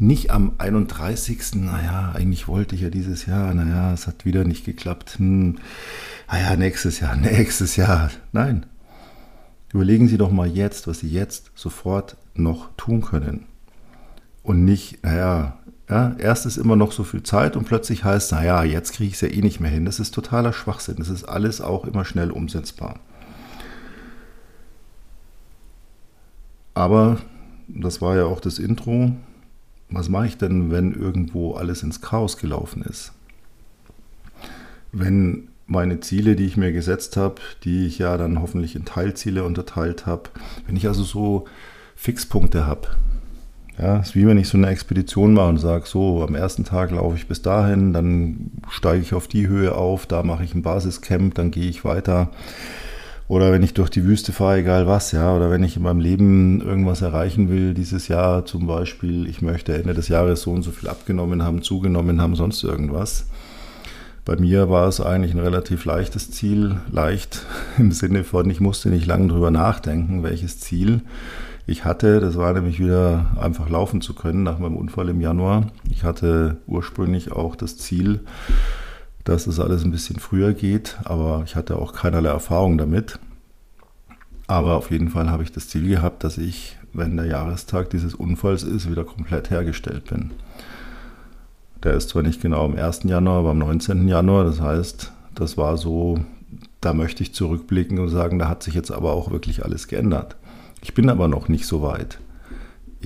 nicht 0.00 0.30
am 0.30 0.52
31. 0.58 1.54
Naja, 1.54 2.12
eigentlich 2.14 2.48
wollte 2.48 2.74
ich 2.74 2.82
ja 2.82 2.90
dieses 2.90 3.26
Jahr, 3.26 3.52
naja, 3.54 3.92
es 3.92 4.06
hat 4.06 4.24
wieder 4.24 4.44
nicht 4.44 4.64
geklappt. 4.64 5.16
Hm, 5.18 5.58
naja, 6.30 6.56
nächstes 6.56 7.00
Jahr, 7.00 7.16
nächstes 7.16 7.76
Jahr. 7.76 8.10
Nein. 8.32 8.66
Überlegen 9.72 10.08
Sie 10.08 10.18
doch 10.18 10.30
mal 10.30 10.48
jetzt, 10.48 10.86
was 10.86 11.00
Sie 11.00 11.10
jetzt 11.10 11.50
sofort 11.54 12.16
noch 12.34 12.70
tun 12.76 13.02
können. 13.02 13.46
Und 14.42 14.64
nicht, 14.64 15.02
naja, 15.02 15.58
ja, 15.88 16.14
erst 16.18 16.46
ist 16.46 16.56
immer 16.56 16.76
noch 16.76 16.92
so 16.92 17.04
viel 17.04 17.22
Zeit 17.22 17.56
und 17.56 17.64
plötzlich 17.64 18.04
heißt, 18.04 18.32
naja, 18.32 18.64
jetzt 18.64 18.92
kriege 18.92 19.08
ich 19.08 19.14
es 19.14 19.20
ja 19.20 19.28
eh 19.28 19.40
nicht 19.40 19.60
mehr 19.60 19.70
hin. 19.70 19.84
Das 19.84 20.00
ist 20.00 20.14
totaler 20.14 20.52
Schwachsinn. 20.52 20.96
Das 20.98 21.08
ist 21.08 21.24
alles 21.24 21.60
auch 21.60 21.84
immer 21.84 22.04
schnell 22.04 22.30
umsetzbar. 22.30 22.98
Aber 26.74 27.18
das 27.68 28.02
war 28.02 28.16
ja 28.16 28.24
auch 28.24 28.40
das 28.40 28.58
Intro 28.58 29.12
was 29.88 30.08
mache 30.08 30.26
ich 30.26 30.38
denn, 30.38 30.70
wenn 30.70 30.92
irgendwo 30.92 31.54
alles 31.54 31.82
ins 31.82 32.00
Chaos 32.00 32.36
gelaufen 32.36 32.82
ist? 32.82 33.12
Wenn 34.92 35.48
meine 35.66 36.00
Ziele, 36.00 36.36
die 36.36 36.46
ich 36.46 36.56
mir 36.56 36.72
gesetzt 36.72 37.16
habe, 37.16 37.36
die 37.64 37.86
ich 37.86 37.98
ja 37.98 38.16
dann 38.16 38.40
hoffentlich 38.40 38.76
in 38.76 38.84
Teilziele 38.84 39.44
unterteilt 39.44 40.06
habe, 40.06 40.30
wenn 40.66 40.76
ich 40.76 40.86
also 40.86 41.02
so 41.02 41.46
Fixpunkte 41.96 42.66
habe, 42.66 42.88
ja, 43.78 43.98
ist 43.98 44.14
wie 44.14 44.26
wenn 44.26 44.38
ich 44.38 44.48
so 44.48 44.56
eine 44.56 44.68
Expedition 44.68 45.34
mache 45.34 45.48
und 45.48 45.58
sage, 45.58 45.86
so, 45.86 46.22
am 46.22 46.34
ersten 46.34 46.64
Tag 46.64 46.92
laufe 46.92 47.16
ich 47.16 47.26
bis 47.26 47.42
dahin, 47.42 47.92
dann 47.92 48.50
steige 48.70 49.02
ich 49.02 49.12
auf 49.12 49.28
die 49.28 49.48
Höhe 49.48 49.74
auf, 49.74 50.06
da 50.06 50.22
mache 50.22 50.44
ich 50.44 50.54
ein 50.54 50.62
Basiscamp, 50.62 51.34
dann 51.34 51.50
gehe 51.50 51.68
ich 51.68 51.84
weiter. 51.84 52.30
Oder 53.28 53.50
wenn 53.50 53.62
ich 53.62 53.74
durch 53.74 53.90
die 53.90 54.04
Wüste 54.04 54.32
fahre, 54.32 54.58
egal 54.58 54.86
was, 54.86 55.10
ja. 55.12 55.34
Oder 55.34 55.50
wenn 55.50 55.64
ich 55.64 55.76
in 55.76 55.82
meinem 55.82 56.00
Leben 56.00 56.60
irgendwas 56.60 57.02
erreichen 57.02 57.48
will, 57.48 57.74
dieses 57.74 58.06
Jahr 58.08 58.44
zum 58.46 58.66
Beispiel, 58.66 59.26
ich 59.28 59.42
möchte 59.42 59.74
Ende 59.74 59.94
des 59.94 60.08
Jahres 60.08 60.42
so 60.42 60.52
und 60.52 60.62
so 60.62 60.70
viel 60.70 60.88
abgenommen 60.88 61.42
haben, 61.42 61.62
zugenommen 61.62 62.20
haben, 62.20 62.36
sonst 62.36 62.62
irgendwas. 62.62 63.26
Bei 64.24 64.36
mir 64.36 64.68
war 64.70 64.88
es 64.88 65.00
eigentlich 65.00 65.34
ein 65.34 65.40
relativ 65.40 65.84
leichtes 65.84 66.30
Ziel. 66.30 66.76
Leicht 66.90 67.46
im 67.78 67.90
Sinne 67.90 68.22
von, 68.22 68.48
ich 68.48 68.60
musste 68.60 68.90
nicht 68.90 69.06
lange 69.06 69.28
drüber 69.28 69.50
nachdenken, 69.50 70.22
welches 70.22 70.60
Ziel 70.60 71.02
ich 71.66 71.84
hatte. 71.84 72.20
Das 72.20 72.36
war 72.36 72.52
nämlich 72.52 72.78
wieder 72.78 73.26
einfach 73.40 73.68
laufen 73.68 74.00
zu 74.00 74.14
können 74.14 74.44
nach 74.44 74.58
meinem 74.58 74.76
Unfall 74.76 75.08
im 75.08 75.20
Januar. 75.20 75.72
Ich 75.90 76.04
hatte 76.04 76.58
ursprünglich 76.66 77.32
auch 77.32 77.56
das 77.56 77.76
Ziel, 77.76 78.20
dass 79.24 79.46
es 79.46 79.58
alles 79.60 79.84
ein 79.84 79.90
bisschen 79.90 80.20
früher 80.20 80.52
geht, 80.54 80.96
aber 81.04 81.42
ich 81.44 81.56
hatte 81.56 81.76
auch 81.76 81.92
keinerlei 81.92 82.30
Erfahrung 82.30 82.78
damit. 82.78 83.18
Aber 84.46 84.76
auf 84.76 84.90
jeden 84.90 85.08
Fall 85.08 85.30
habe 85.30 85.42
ich 85.42 85.52
das 85.52 85.68
Ziel 85.68 85.88
gehabt, 85.88 86.22
dass 86.22 86.38
ich, 86.38 86.76
wenn 86.92 87.16
der 87.16 87.26
Jahrestag 87.26 87.90
dieses 87.90 88.14
Unfalls 88.14 88.62
ist, 88.62 88.88
wieder 88.88 89.04
komplett 89.04 89.50
hergestellt 89.50 90.04
bin. 90.06 90.30
Der 91.82 91.94
ist 91.94 92.10
zwar 92.10 92.22
nicht 92.22 92.40
genau 92.40 92.64
am 92.64 92.76
1. 92.76 93.04
Januar, 93.04 93.40
aber 93.40 93.50
am 93.50 93.58
19. 93.58 94.06
Januar. 94.08 94.44
Das 94.44 94.60
heißt, 94.60 95.12
das 95.34 95.56
war 95.56 95.76
so, 95.76 96.20
da 96.80 96.94
möchte 96.94 97.22
ich 97.22 97.34
zurückblicken 97.34 97.98
und 97.98 98.08
sagen, 98.08 98.38
da 98.38 98.48
hat 98.48 98.62
sich 98.62 98.74
jetzt 98.74 98.92
aber 98.92 99.12
auch 99.12 99.30
wirklich 99.30 99.64
alles 99.64 99.88
geändert. 99.88 100.36
Ich 100.82 100.94
bin 100.94 101.10
aber 101.10 101.28
noch 101.28 101.48
nicht 101.48 101.66
so 101.66 101.82
weit 101.82 102.18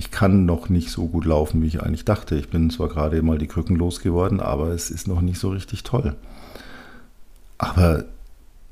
ich 0.01 0.09
kann 0.09 0.45
noch 0.45 0.67
nicht 0.67 0.89
so 0.89 1.07
gut 1.07 1.25
laufen, 1.25 1.61
wie 1.61 1.67
ich 1.67 1.83
eigentlich 1.83 2.05
dachte. 2.05 2.35
Ich 2.35 2.49
bin 2.49 2.71
zwar 2.71 2.87
gerade 2.87 3.21
mal 3.21 3.37
die 3.37 3.45
Krücken 3.45 3.75
losgeworden, 3.75 4.39
aber 4.39 4.69
es 4.69 4.89
ist 4.89 5.07
noch 5.07 5.21
nicht 5.21 5.39
so 5.39 5.49
richtig 5.49 5.83
toll. 5.83 6.15
Aber 7.59 8.05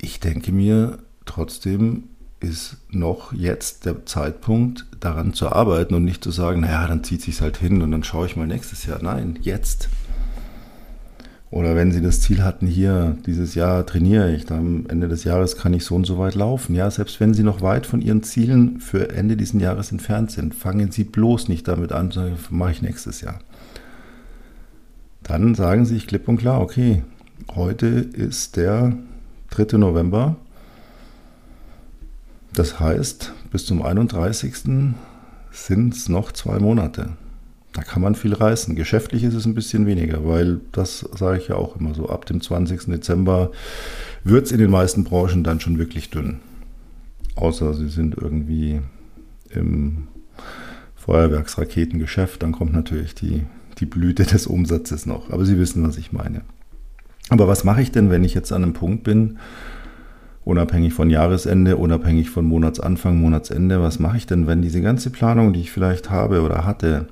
ich 0.01 0.19
denke 0.19 0.51
mir, 0.51 0.97
trotzdem 1.25 2.05
ist 2.39 2.77
noch 2.89 3.33
jetzt 3.33 3.85
der 3.85 4.05
Zeitpunkt, 4.05 4.85
daran 4.99 5.33
zu 5.33 5.51
arbeiten 5.51 5.93
und 5.93 6.05
nicht 6.05 6.23
zu 6.23 6.31
sagen, 6.31 6.61
naja, 6.61 6.87
dann 6.87 7.03
zieht 7.03 7.21
sich 7.21 7.41
halt 7.41 7.57
hin 7.57 7.81
und 7.81 7.91
dann 7.91 8.03
schaue 8.03 8.25
ich 8.25 8.35
mal 8.35 8.47
nächstes 8.47 8.85
Jahr. 8.85 8.99
Nein, 9.01 9.37
jetzt. 9.41 9.89
Oder 11.51 11.75
wenn 11.75 11.91
Sie 11.91 12.01
das 12.01 12.21
Ziel 12.21 12.43
hatten, 12.43 12.67
hier, 12.67 13.17
dieses 13.25 13.55
Jahr 13.55 13.83
trainiere 13.85 14.31
ich, 14.33 14.45
dann 14.45 14.59
am 14.59 14.85
Ende 14.87 15.07
des 15.07 15.23
Jahres 15.23 15.57
kann 15.57 15.73
ich 15.73 15.83
so 15.83 15.95
und 15.95 16.05
so 16.05 16.19
weit 16.19 16.35
laufen. 16.35 16.75
Ja, 16.75 16.91
selbst 16.91 17.19
wenn 17.19 17.33
Sie 17.33 17.41
noch 17.41 17.61
weit 17.61 17.87
von 17.87 18.01
Ihren 18.01 18.21
Zielen 18.21 18.79
für 18.79 19.09
Ende 19.09 19.35
dieses 19.35 19.59
Jahres 19.59 19.91
entfernt 19.91 20.31
sind, 20.31 20.53
fangen 20.53 20.91
Sie 20.91 21.03
bloß 21.03 21.49
nicht 21.49 21.67
damit 21.67 21.91
an, 21.91 22.11
sagen, 22.11 22.37
mache 22.51 22.71
ich 22.71 22.81
nächstes 22.83 23.21
Jahr. 23.21 23.39
Dann 25.23 25.55
sagen 25.55 25.85
Sie 25.85 25.95
sich 25.95 26.07
klipp 26.07 26.27
und 26.27 26.37
klar, 26.37 26.61
okay, 26.61 27.03
heute 27.55 27.87
ist 27.87 28.55
der 28.55 28.93
3. 29.49 29.77
November. 29.77 30.35
Das 32.53 32.79
heißt, 32.79 33.33
bis 33.51 33.65
zum 33.65 33.81
31. 33.81 34.53
sind 35.51 35.93
es 35.93 36.09
noch 36.09 36.31
zwei 36.31 36.59
Monate. 36.59 37.11
Da 37.73 37.83
kann 37.83 38.01
man 38.01 38.15
viel 38.15 38.33
reißen. 38.33 38.75
Geschäftlich 38.75 39.23
ist 39.23 39.35
es 39.35 39.45
ein 39.45 39.53
bisschen 39.53 39.85
weniger, 39.85 40.25
weil 40.27 40.59
das 40.71 40.99
sage 41.15 41.37
ich 41.37 41.47
ja 41.49 41.55
auch 41.55 41.75
immer 41.75 41.93
so, 41.93 42.09
ab 42.09 42.25
dem 42.25 42.41
20. 42.41 42.85
Dezember 42.85 43.51
wird 44.23 44.47
es 44.47 44.51
in 44.51 44.57
den 44.59 44.71
meisten 44.71 45.03
Branchen 45.03 45.43
dann 45.43 45.59
schon 45.59 45.77
wirklich 45.77 46.09
dünn. 46.09 46.39
Außer 47.35 47.73
sie 47.75 47.89
sind 47.89 48.17
irgendwie 48.17 48.81
im 49.51 50.07
Feuerwerksraketengeschäft, 50.95 52.43
dann 52.43 52.51
kommt 52.51 52.73
natürlich 52.73 53.15
die, 53.15 53.45
die 53.79 53.85
Blüte 53.85 54.25
des 54.25 54.47
Umsatzes 54.47 55.05
noch. 55.05 55.29
Aber 55.31 55.45
Sie 55.45 55.57
wissen, 55.57 55.87
was 55.87 55.97
ich 55.97 56.11
meine. 56.11 56.41
Aber 57.29 57.47
was 57.47 57.63
mache 57.63 57.81
ich 57.81 57.91
denn, 57.91 58.09
wenn 58.09 58.23
ich 58.23 58.33
jetzt 58.33 58.51
an 58.51 58.63
einem 58.63 58.73
Punkt 58.73 59.03
bin, 59.03 59.37
unabhängig 60.49 60.93
von 60.93 61.09
Jahresende, 61.09 61.77
unabhängig 61.77 62.29
von 62.29 62.45
Monatsanfang, 62.45 63.19
Monatsende, 63.19 63.81
was 63.81 63.99
mache 63.99 64.17
ich 64.17 64.27
denn, 64.27 64.47
wenn 64.47 64.61
diese 64.61 64.81
ganze 64.81 65.09
Planung, 65.11 65.53
die 65.53 65.61
ich 65.61 65.71
vielleicht 65.71 66.09
habe 66.09 66.41
oder 66.41 66.65
hatte, 66.65 67.07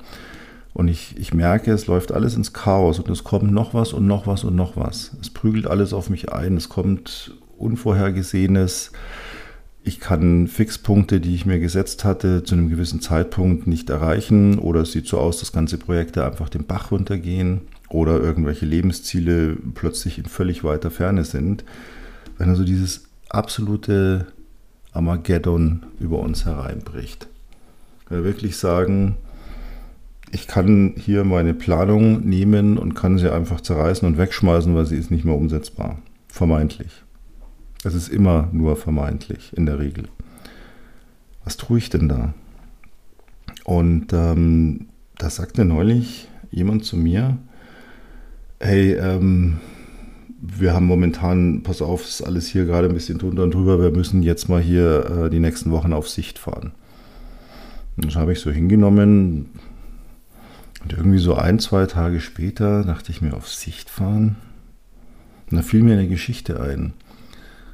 und 0.78 0.90
ich, 0.90 1.16
ich 1.18 1.34
merke, 1.34 1.72
es 1.72 1.88
läuft 1.88 2.12
alles 2.12 2.36
ins 2.36 2.54
Chaos 2.54 3.00
und 3.00 3.10
es 3.10 3.24
kommt 3.24 3.52
noch 3.52 3.74
was 3.74 3.94
und 3.94 4.06
noch 4.06 4.28
was 4.28 4.44
und 4.44 4.56
noch 4.56 4.78
was. 4.78 5.12
Es 5.20 5.32
prügelt 5.32 5.66
alles 5.66 5.92
auf 5.92 6.12
mich 6.12 6.32
ein, 6.32 6.56
es 6.56 6.70
kommt 6.70 7.34
Unvorhergesehenes. 7.58 8.92
Ich 9.84 10.00
kann 10.00 10.48
Fixpunkte, 10.48 11.20
die 11.20 11.34
ich 11.34 11.48
mir 11.48 11.60
gesetzt 11.60 12.06
hatte, 12.06 12.44
zu 12.44 12.54
einem 12.54 12.70
gewissen 12.70 13.02
Zeitpunkt 13.02 13.66
nicht 13.66 13.90
erreichen 13.90 14.60
oder 14.60 14.82
es 14.82 14.92
sieht 14.92 15.08
so 15.08 15.18
aus, 15.18 15.40
dass 15.40 15.52
ganze 15.52 15.80
Projekte 15.80 16.24
einfach 16.24 16.48
den 16.48 16.66
Bach 16.66 16.92
runtergehen 16.92 17.62
oder 17.90 18.20
irgendwelche 18.20 18.68
Lebensziele 18.68 19.58
plötzlich 19.74 20.20
in 20.20 20.26
völlig 20.26 20.64
weiter 20.64 20.92
Ferne 20.92 21.24
sind. 21.24 21.64
Wenn 22.38 22.50
also 22.50 22.64
dieses 22.64 23.07
absolute 23.30 24.28
Armageddon 24.94 25.86
über 26.00 26.20
uns 26.20 26.46
hereinbricht. 26.46 27.28
Wir 28.10 28.24
wirklich 28.24 28.58
sagen, 28.58 29.18
ich 30.32 30.48
kann 30.48 30.94
hier 30.98 31.24
meine 31.24 31.54
Planung 31.54 32.28
nehmen 32.28 32.78
und 32.78 32.96
kann 32.96 33.18
sie 33.18 33.32
einfach 33.32 33.62
zerreißen 33.62 34.08
und 34.08 34.18
wegschmeißen, 34.18 34.76
weil 34.76 34.86
sie 34.86 34.98
ist 34.98 35.12
nicht 35.12 35.26
mehr 35.26 35.36
umsetzbar. 35.36 36.00
Vermeintlich. 36.28 36.92
Es 37.84 37.94
ist 37.94 38.10
immer 38.10 38.50
nur 38.52 38.76
vermeintlich, 38.76 39.56
in 39.56 39.66
der 39.66 39.80
Regel. 39.80 40.06
Was 41.44 41.58
tue 41.58 41.78
ich 41.78 41.90
denn 41.90 42.10
da? 42.10 42.34
Und 43.64 44.14
ähm, 44.14 44.88
da 45.18 45.30
sagte 45.30 45.64
neulich 45.64 46.28
jemand 46.52 46.86
zu 46.86 46.98
mir, 46.98 47.38
hey, 48.60 48.94
ähm, 48.94 49.60
wir 50.40 50.74
haben 50.74 50.86
momentan, 50.86 51.64
pass 51.64 51.82
auf, 51.82 52.04
ist 52.04 52.22
alles 52.22 52.48
hier 52.48 52.66
gerade 52.66 52.88
ein 52.88 52.94
bisschen 52.94 53.18
drunter 53.18 53.44
und 53.44 53.54
drüber, 53.54 53.82
wir 53.82 53.92
müssen 53.92 54.22
jetzt 54.22 54.50
mal 54.50 54.62
hier 54.62 55.26
äh, 55.26 55.30
die 55.30 55.40
nächsten 55.40 55.72
Wochen 55.72 55.94
auf 55.94 56.10
Sicht 56.10 56.40
fahren. 56.40 56.72
Und 57.96 58.06
das 58.06 58.16
habe 58.16 58.34
ich 58.34 58.40
so 58.40 58.52
hingenommen, 58.52 59.50
und 60.84 60.94
irgendwie 60.94 61.20
so 61.20 61.36
ein, 61.36 61.60
zwei 61.60 61.86
Tage 61.86 62.22
später 62.22 62.84
dachte 62.84 63.12
ich 63.12 63.22
mir 63.22 63.34
auf 63.34 63.50
Sicht 63.50 63.90
fahren. 63.90 64.38
Und 65.50 65.58
da 65.58 65.62
fiel 65.62 65.84
mir 65.84 65.94
eine 65.94 66.08
Geschichte 66.08 66.62
ein. 66.62 66.94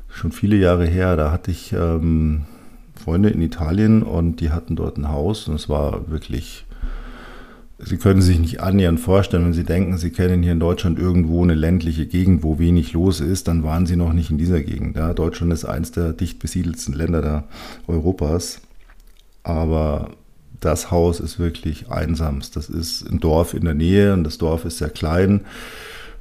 Schon 0.10 0.32
viele 0.32 0.56
Jahre 0.56 0.88
her, 0.88 1.16
da 1.16 1.32
hatte 1.32 1.52
ich 1.52 1.74
ähm, 1.74 2.46
Freunde 2.96 3.30
in 3.30 3.42
Italien 3.42 4.02
und 4.02 4.38
die 4.38 4.52
hatten 4.52 4.76
dort 4.76 4.98
ein 4.98 5.10
Haus 5.10 5.48
und 5.48 5.54
es 5.56 5.70
war 5.70 6.10
wirklich, 6.10 6.66
Sie 7.80 7.98
können 7.98 8.22
sich 8.22 8.40
nicht 8.40 8.62
annähernd 8.62 9.00
vorstellen, 9.00 9.46
wenn 9.46 9.54
Sie 9.54 9.64
denken, 9.64 9.98
Sie 9.98 10.12
kennen 10.12 10.44
hier 10.44 10.52
in 10.52 10.60
Deutschland 10.60 11.00
irgendwo 11.00 11.44
eine 11.44 11.56
ländliche 11.56 12.06
Gegend, 12.06 12.44
wo 12.44 12.60
wenig 12.60 12.94
los 12.94 13.20
ist, 13.20 13.48
dann 13.48 13.64
waren 13.64 13.86
Sie 13.86 13.96
noch 13.96 14.14
nicht 14.14 14.30
in 14.30 14.38
dieser 14.38 14.62
Gegend. 14.62 14.96
Ja, 14.96 15.14
Deutschland 15.14 15.52
ist 15.52 15.66
eines 15.66 15.92
der 15.92 16.14
dicht 16.14 16.40
besiedelsten 16.40 16.94
Länder 16.94 17.22
da 17.22 17.44
Europas. 17.88 18.62
Aber 19.44 20.12
das 20.60 20.92
Haus 20.92 21.20
ist 21.20 21.40
wirklich 21.40 21.90
einsamst. 21.92 22.56
Das 22.56 22.70
ist 22.70 23.10
ein 23.10 23.20
Dorf 23.20 23.54
in 23.54 23.66
der 23.66 23.74
Nähe 23.74 24.14
und 24.14 24.24
das 24.24 24.38
Dorf 24.38 24.66
ist 24.66 24.78
sehr 24.78 24.90
klein. 24.90 25.42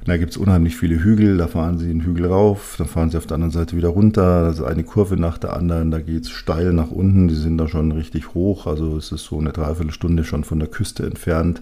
Da 0.05 0.17
gibt 0.17 0.31
es 0.31 0.37
unheimlich 0.37 0.75
viele 0.75 1.01
Hügel, 1.01 1.37
da 1.37 1.47
fahren 1.47 1.77
sie 1.77 1.87
den 1.87 2.01
Hügel 2.01 2.25
rauf, 2.25 2.75
dann 2.77 2.87
fahren 2.87 3.09
sie 3.09 3.17
auf 3.17 3.25
der 3.25 3.35
anderen 3.35 3.53
Seite 3.53 3.77
wieder 3.77 3.89
runter. 3.89 4.49
Ist 4.49 4.61
eine 4.61 4.83
Kurve 4.83 5.15
nach 5.15 5.37
der 5.37 5.53
anderen, 5.53 5.91
da 5.91 6.01
geht 6.01 6.23
es 6.23 6.29
steil 6.29 6.73
nach 6.73 6.91
unten, 6.91 7.29
die 7.29 7.35
sind 7.35 7.57
da 7.57 7.69
schon 7.69 7.93
richtig 7.93 8.33
hoch, 8.33 8.67
also 8.67 8.97
es 8.97 9.13
ist 9.13 9.23
so 9.23 9.39
eine 9.39 9.53
Dreiviertelstunde 9.53 10.25
schon 10.25 10.43
von 10.43 10.59
der 10.59 10.67
Küste 10.67 11.05
entfernt. 11.05 11.61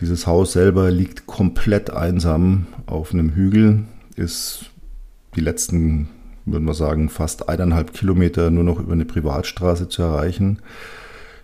Dieses 0.00 0.26
Haus 0.26 0.52
selber 0.52 0.90
liegt 0.90 1.26
komplett 1.26 1.90
einsam 1.90 2.66
auf 2.86 3.12
einem 3.12 3.30
Hügel, 3.30 3.84
ist 4.16 4.70
die 5.36 5.40
letzten, 5.40 6.08
würden 6.46 6.66
wir 6.66 6.74
sagen, 6.74 7.10
fast 7.10 7.48
eineinhalb 7.48 7.92
Kilometer 7.92 8.50
nur 8.50 8.64
noch 8.64 8.80
über 8.80 8.92
eine 8.92 9.04
Privatstraße 9.04 9.88
zu 9.88 10.02
erreichen. 10.02 10.58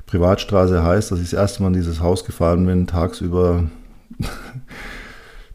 Privatstraße 0.07 0.83
heißt, 0.83 1.13
dass 1.13 1.21
ich 1.21 1.31
das 1.31 1.39
erste 1.39 1.63
Mal 1.63 1.69
in 1.69 1.75
dieses 1.75 2.01
Haus 2.01 2.25
gefahren 2.25 2.67
bin, 2.67 2.89
tagsüber. 2.89 3.65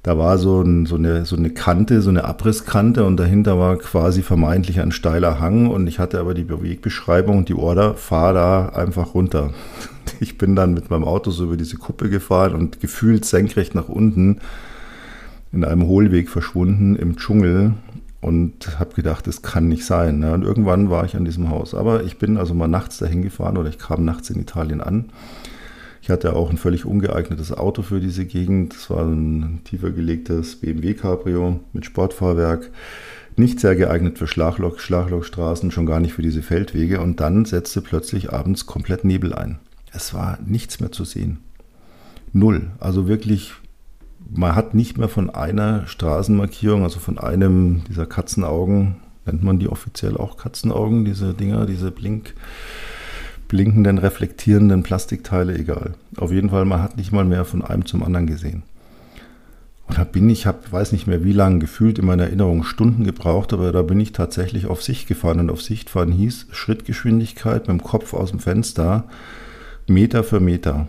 da 0.03 0.17
war 0.17 0.37
so, 0.37 0.61
ein, 0.61 0.85
so, 0.85 0.95
eine, 0.95 1.25
so 1.25 1.37
eine 1.37 1.49
Kante, 1.49 2.01
so 2.01 2.09
eine 2.09 2.25
Abrisskante 2.25 3.05
und 3.05 3.17
dahinter 3.17 3.57
war 3.57 3.77
quasi 3.77 4.21
vermeintlich 4.21 4.81
ein 4.81 4.91
steiler 4.91 5.39
Hang 5.39 5.67
und 5.67 5.87
ich 5.87 5.97
hatte 5.97 6.19
aber 6.19 6.33
die 6.33 6.49
Wegbeschreibung 6.49 7.37
und 7.37 7.49
die 7.49 7.55
Order, 7.55 7.95
fahr 7.95 8.33
da 8.33 8.69
einfach 8.69 9.13
runter. 9.13 9.51
Ich 10.19 10.37
bin 10.37 10.55
dann 10.55 10.73
mit 10.73 10.89
meinem 10.89 11.05
Auto 11.05 11.31
so 11.31 11.45
über 11.45 11.55
diese 11.55 11.77
Kuppe 11.77 12.09
gefahren 12.09 12.55
und 12.55 12.81
gefühlt 12.81 13.23
senkrecht 13.23 13.73
nach 13.73 13.87
unten 13.87 14.39
in 15.53 15.63
einem 15.63 15.87
Hohlweg 15.87 16.29
verschwunden 16.29 16.97
im 16.97 17.15
Dschungel 17.15 17.73
und 18.19 18.79
habe 18.79 18.95
gedacht, 18.95 19.27
das 19.27 19.41
kann 19.41 19.69
nicht 19.69 19.85
sein. 19.85 20.19
Ne? 20.19 20.33
Und 20.33 20.43
irgendwann 20.43 20.89
war 20.89 21.05
ich 21.05 21.15
an 21.15 21.25
diesem 21.25 21.49
Haus. 21.49 21.73
Aber 21.73 22.03
ich 22.03 22.17
bin 22.17 22.37
also 22.37 22.53
mal 22.53 22.67
nachts 22.67 22.97
dahin 22.97 23.21
gefahren 23.21 23.57
oder 23.57 23.69
ich 23.69 23.77
kam 23.77 24.03
nachts 24.03 24.29
in 24.29 24.41
Italien 24.41 24.81
an. 24.81 25.05
Ich 26.03 26.09
hatte 26.09 26.35
auch 26.35 26.49
ein 26.49 26.57
völlig 26.57 26.83
ungeeignetes 26.83 27.53
Auto 27.53 27.81
für 27.81 28.01
diese 28.01 28.25
Gegend. 28.25 28.73
Das 28.73 28.89
war 28.89 29.05
ein 29.05 29.61
tiefer 29.63 29.89
gelegtes 29.89 30.57
BMW 30.57 30.95
Cabrio 30.95 31.61
mit 31.71 31.85
Sportfahrwerk. 31.85 32.71
Nicht 33.37 33.61
sehr 33.61 33.77
geeignet 33.77 34.17
für 34.17 34.27
Schlagloch, 34.27 34.79
Schlaglochstraßen, 34.79 35.71
schon 35.71 35.85
gar 35.85 36.01
nicht 36.01 36.11
für 36.11 36.21
diese 36.21 36.41
Feldwege. 36.41 36.99
Und 36.99 37.21
dann 37.21 37.45
setzte 37.45 37.79
plötzlich 37.79 38.33
abends 38.33 38.65
komplett 38.65 39.05
Nebel 39.05 39.33
ein. 39.33 39.59
Es 39.93 40.13
war 40.13 40.39
nichts 40.45 40.81
mehr 40.81 40.91
zu 40.91 41.05
sehen. 41.05 41.37
Null. 42.33 42.71
Also 42.81 43.07
wirklich 43.07 43.53
man 44.29 44.55
hat 44.55 44.73
nicht 44.73 44.97
mehr 44.97 45.07
von 45.07 45.29
einer 45.29 45.87
Straßenmarkierung, 45.87 46.83
also 46.83 46.99
von 46.99 47.17
einem 47.17 47.85
dieser 47.87 48.07
Katzenaugen, 48.07 48.97
nennt 49.25 49.43
man 49.43 49.57
die 49.57 49.69
offiziell 49.69 50.17
auch 50.17 50.35
Katzenaugen, 50.35 51.05
diese 51.05 51.33
Dinger, 51.33 51.65
diese 51.65 51.91
Blink, 51.91 52.33
blinkenden, 53.53 53.99
reflektierenden 53.99 54.81
Plastikteile, 54.81 55.55
egal. 55.55 55.93
Auf 56.17 56.31
jeden 56.31 56.49
Fall, 56.49 56.65
man 56.65 56.81
hat 56.81 56.97
nicht 56.97 57.11
mal 57.11 57.23
mehr 57.23 57.45
von 57.45 57.61
einem 57.61 57.85
zum 57.85 58.01
anderen 58.01 58.25
gesehen. 58.25 58.63
Und 59.87 59.99
da 59.99 60.05
bin 60.05 60.27
ich, 60.27 60.47
habe, 60.47 60.71
weiß 60.71 60.91
nicht 60.91 61.05
mehr 61.05 61.23
wie 61.23 61.33
lange, 61.33 61.59
gefühlt 61.59 61.99
in 61.99 62.07
meiner 62.07 62.23
Erinnerung 62.23 62.63
Stunden 62.63 63.03
gebraucht, 63.03 63.53
aber 63.53 63.71
da 63.71 63.83
bin 63.83 63.99
ich 63.99 64.11
tatsächlich 64.11 64.65
auf 64.65 64.81
Sicht 64.81 65.07
gefahren. 65.07 65.39
Und 65.39 65.51
auf 65.51 65.61
Sicht 65.61 65.91
fahren 65.91 66.11
hieß 66.11 66.47
Schrittgeschwindigkeit 66.51 67.67
mit 67.67 67.79
dem 67.79 67.83
Kopf 67.83 68.15
aus 68.15 68.31
dem 68.31 68.39
Fenster, 68.39 69.03
Meter 69.85 70.23
für 70.23 70.39
Meter. 70.39 70.87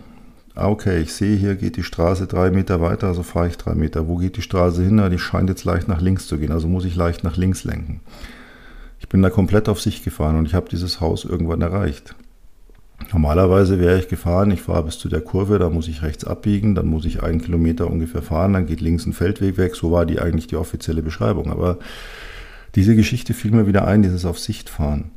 Ah, 0.55 0.69
okay, 0.69 1.01
ich 1.01 1.13
sehe, 1.13 1.37
hier 1.37 1.53
geht 1.53 1.77
die 1.77 1.83
Straße 1.83 2.25
drei 2.25 2.49
Meter 2.49 2.81
weiter, 2.81 3.09
also 3.09 3.21
fahre 3.21 3.47
ich 3.47 3.57
drei 3.57 3.75
Meter. 3.75 4.07
Wo 4.07 4.15
geht 4.15 4.37
die 4.37 4.41
Straße 4.41 4.81
hin? 4.81 5.07
die 5.11 5.19
scheint 5.19 5.49
jetzt 5.49 5.65
leicht 5.65 5.87
nach 5.87 6.01
links 6.01 6.25
zu 6.25 6.39
gehen, 6.39 6.51
also 6.51 6.67
muss 6.67 6.85
ich 6.85 6.95
leicht 6.95 7.23
nach 7.23 7.37
links 7.37 7.63
lenken. 7.63 7.99
Ich 8.99 9.07
bin 9.07 9.21
da 9.21 9.29
komplett 9.29 9.69
auf 9.69 9.79
sich 9.79 10.03
gefahren 10.03 10.35
und 10.35 10.47
ich 10.47 10.55
habe 10.55 10.67
dieses 10.67 10.99
Haus 10.99 11.25
irgendwann 11.25 11.61
erreicht. 11.61 12.15
Normalerweise 13.13 13.79
wäre 13.79 13.99
ich 13.99 14.07
gefahren, 14.07 14.51
ich 14.51 14.61
fahre 14.61 14.83
bis 14.83 14.97
zu 14.97 15.09
der 15.09 15.21
Kurve, 15.21 15.59
da 15.59 15.69
muss 15.69 15.87
ich 15.87 16.01
rechts 16.01 16.25
abbiegen, 16.25 16.75
dann 16.75 16.87
muss 16.87 17.05
ich 17.05 17.23
einen 17.23 17.41
Kilometer 17.41 17.89
ungefähr 17.89 18.21
fahren, 18.21 18.53
dann 18.53 18.65
geht 18.65 18.81
links 18.81 19.05
ein 19.05 19.13
Feldweg 19.13 19.57
weg, 19.57 19.75
so 19.75 19.91
war 19.91 20.05
die 20.05 20.19
eigentlich 20.19 20.47
die 20.47 20.55
offizielle 20.55 21.01
Beschreibung. 21.01 21.51
Aber 21.51 21.77
diese 22.75 22.95
Geschichte 22.95 23.33
fiel 23.33 23.51
mir 23.51 23.67
wieder 23.67 23.87
ein, 23.87 24.01
dieses 24.01 24.25
Auf 24.25 24.39
Sicht 24.39 24.69
fahren. 24.69 25.11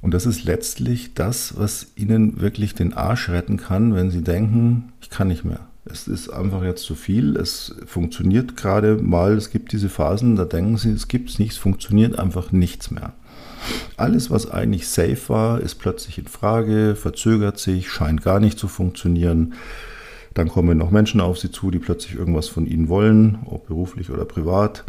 Und 0.00 0.14
das 0.14 0.26
ist 0.26 0.44
letztlich 0.44 1.14
das, 1.14 1.54
was 1.56 1.88
ihnen 1.96 2.40
wirklich 2.40 2.74
den 2.74 2.94
Arsch 2.94 3.30
retten 3.30 3.56
kann, 3.56 3.94
wenn 3.94 4.10
sie 4.10 4.22
denken, 4.22 4.92
ich 5.00 5.10
kann 5.10 5.28
nicht 5.28 5.44
mehr. 5.44 5.60
Es 5.90 6.06
ist 6.06 6.28
einfach 6.28 6.62
jetzt 6.62 6.84
zu 6.84 6.94
viel. 6.94 7.36
Es 7.36 7.74
funktioniert 7.86 8.56
gerade 8.56 8.96
mal. 8.96 9.32
Es 9.32 9.50
gibt 9.50 9.72
diese 9.72 9.88
Phasen, 9.88 10.36
da 10.36 10.44
denken 10.44 10.76
sie, 10.76 10.90
es 10.90 11.08
gibt 11.08 11.30
es 11.30 11.38
nicht, 11.38 11.52
es 11.52 11.58
funktioniert 11.58 12.18
einfach 12.18 12.52
nichts 12.52 12.90
mehr. 12.90 13.14
Alles, 13.96 14.30
was 14.30 14.50
eigentlich 14.50 14.88
safe 14.88 15.28
war, 15.28 15.60
ist 15.60 15.76
plötzlich 15.76 16.18
in 16.18 16.26
Frage, 16.26 16.94
verzögert 16.94 17.58
sich, 17.58 17.90
scheint 17.90 18.22
gar 18.22 18.40
nicht 18.40 18.58
zu 18.58 18.68
funktionieren. 18.68 19.54
Dann 20.34 20.48
kommen 20.48 20.78
noch 20.78 20.90
Menschen 20.90 21.20
auf 21.20 21.38
sie 21.38 21.50
zu, 21.50 21.70
die 21.70 21.78
plötzlich 21.78 22.14
irgendwas 22.14 22.48
von 22.48 22.66
ihnen 22.66 22.88
wollen, 22.88 23.38
ob 23.46 23.66
beruflich 23.66 24.10
oder 24.10 24.24
privat. 24.24 24.84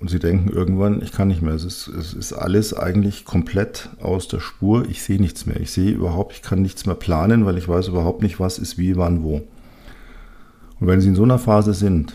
Und 0.00 0.08
sie 0.08 0.18
denken 0.18 0.48
irgendwann, 0.48 1.02
ich 1.02 1.12
kann 1.12 1.28
nicht 1.28 1.42
mehr. 1.42 1.54
Es 1.54 1.64
ist, 1.64 1.88
es 1.88 2.14
ist 2.14 2.32
alles 2.32 2.72
eigentlich 2.72 3.24
komplett 3.26 3.90
aus 4.00 4.28
der 4.28 4.40
Spur. 4.40 4.88
Ich 4.88 5.02
sehe 5.02 5.20
nichts 5.20 5.44
mehr. 5.44 5.60
Ich 5.60 5.72
sehe 5.72 5.90
überhaupt, 5.90 6.32
ich 6.32 6.42
kann 6.42 6.62
nichts 6.62 6.86
mehr 6.86 6.94
planen, 6.94 7.44
weil 7.44 7.58
ich 7.58 7.68
weiß 7.68 7.88
überhaupt 7.88 8.22
nicht, 8.22 8.40
was 8.40 8.58
ist 8.58 8.78
wie, 8.78 8.96
wann, 8.96 9.22
wo. 9.22 9.42
Und 10.80 10.86
wenn 10.86 11.02
sie 11.02 11.08
in 11.08 11.14
so 11.14 11.24
einer 11.24 11.38
Phase 11.38 11.74
sind, 11.74 12.14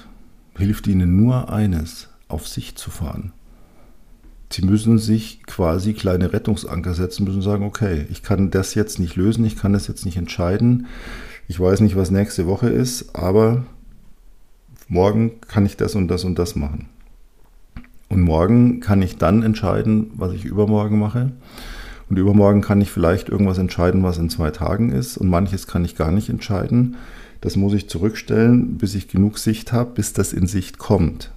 hilft 0.57 0.87
ihnen 0.87 1.15
nur 1.15 1.51
eines, 1.51 2.09
auf 2.27 2.47
sich 2.47 2.75
zu 2.75 2.89
fahren. 2.89 3.33
Sie 4.51 4.63
müssen 4.63 4.99
sich 4.99 5.43
quasi 5.43 5.93
kleine 5.93 6.31
Rettungsanker 6.31 6.93
setzen, 6.93 7.25
müssen 7.25 7.41
sagen, 7.41 7.65
okay, 7.65 8.05
ich 8.09 8.23
kann 8.23 8.51
das 8.51 8.75
jetzt 8.75 8.99
nicht 8.99 9.15
lösen, 9.15 9.43
ich 9.45 9.57
kann 9.57 9.73
das 9.73 9.87
jetzt 9.87 10.05
nicht 10.05 10.17
entscheiden. 10.17 10.87
ich 11.47 11.59
weiß 11.59 11.81
nicht, 11.81 11.95
was 11.95 12.09
nächste 12.09 12.47
Woche 12.47 12.69
ist, 12.69 13.15
aber 13.15 13.65
morgen 14.87 15.41
kann 15.41 15.65
ich 15.65 15.77
das 15.77 15.95
und 15.95 16.07
das 16.07 16.23
und 16.23 16.39
das 16.39 16.55
machen. 16.55 16.89
Und 18.09 18.21
morgen 18.21 18.79
kann 18.79 19.01
ich 19.01 19.17
dann 19.17 19.43
entscheiden, 19.43 20.11
was 20.15 20.33
ich 20.33 20.45
übermorgen 20.45 20.99
mache. 20.99 21.31
Und 22.09 22.17
übermorgen 22.17 22.61
kann 22.61 22.81
ich 22.81 22.91
vielleicht 22.91 23.29
irgendwas 23.29 23.57
entscheiden, 23.57 24.03
was 24.03 24.17
in 24.17 24.29
zwei 24.29 24.51
Tagen 24.51 24.91
ist. 24.91 25.17
Und 25.17 25.27
manches 25.27 25.65
kann 25.65 25.83
ich 25.83 25.95
gar 25.95 26.11
nicht 26.11 26.29
entscheiden. 26.29 26.95
Das 27.41 27.55
muss 27.55 27.73
ich 27.73 27.89
zurückstellen, 27.89 28.77
bis 28.77 28.95
ich 28.95 29.07
genug 29.07 29.39
Sicht 29.39 29.73
habe, 29.73 29.91
bis 29.95 30.13
das 30.13 30.33
in 30.33 30.47
Sicht 30.47 30.77
kommt. 30.77 31.31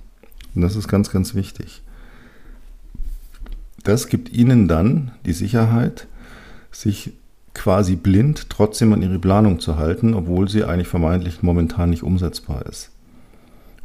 Und 0.55 0.62
das 0.62 0.77
ist 0.77 0.88
ganz, 0.88 1.11
ganz 1.11 1.35
wichtig. 1.35 1.83
Das 3.88 4.09
gibt 4.09 4.30
Ihnen 4.35 4.68
dann 4.68 5.12
die 5.25 5.33
Sicherheit, 5.33 6.09
sich 6.71 7.12
quasi 7.54 7.97
blind 7.97 8.50
trotzdem 8.50 8.92
an 8.92 9.00
Ihre 9.00 9.18
Planung 9.18 9.61
zu 9.61 9.78
halten, 9.78 10.12
obwohl 10.12 10.47
sie 10.47 10.64
eigentlich 10.64 10.88
vermeintlich 10.88 11.42
momentan 11.42 11.88
nicht 11.88 12.02
umsetzbar 12.02 12.66
ist. 12.66 12.90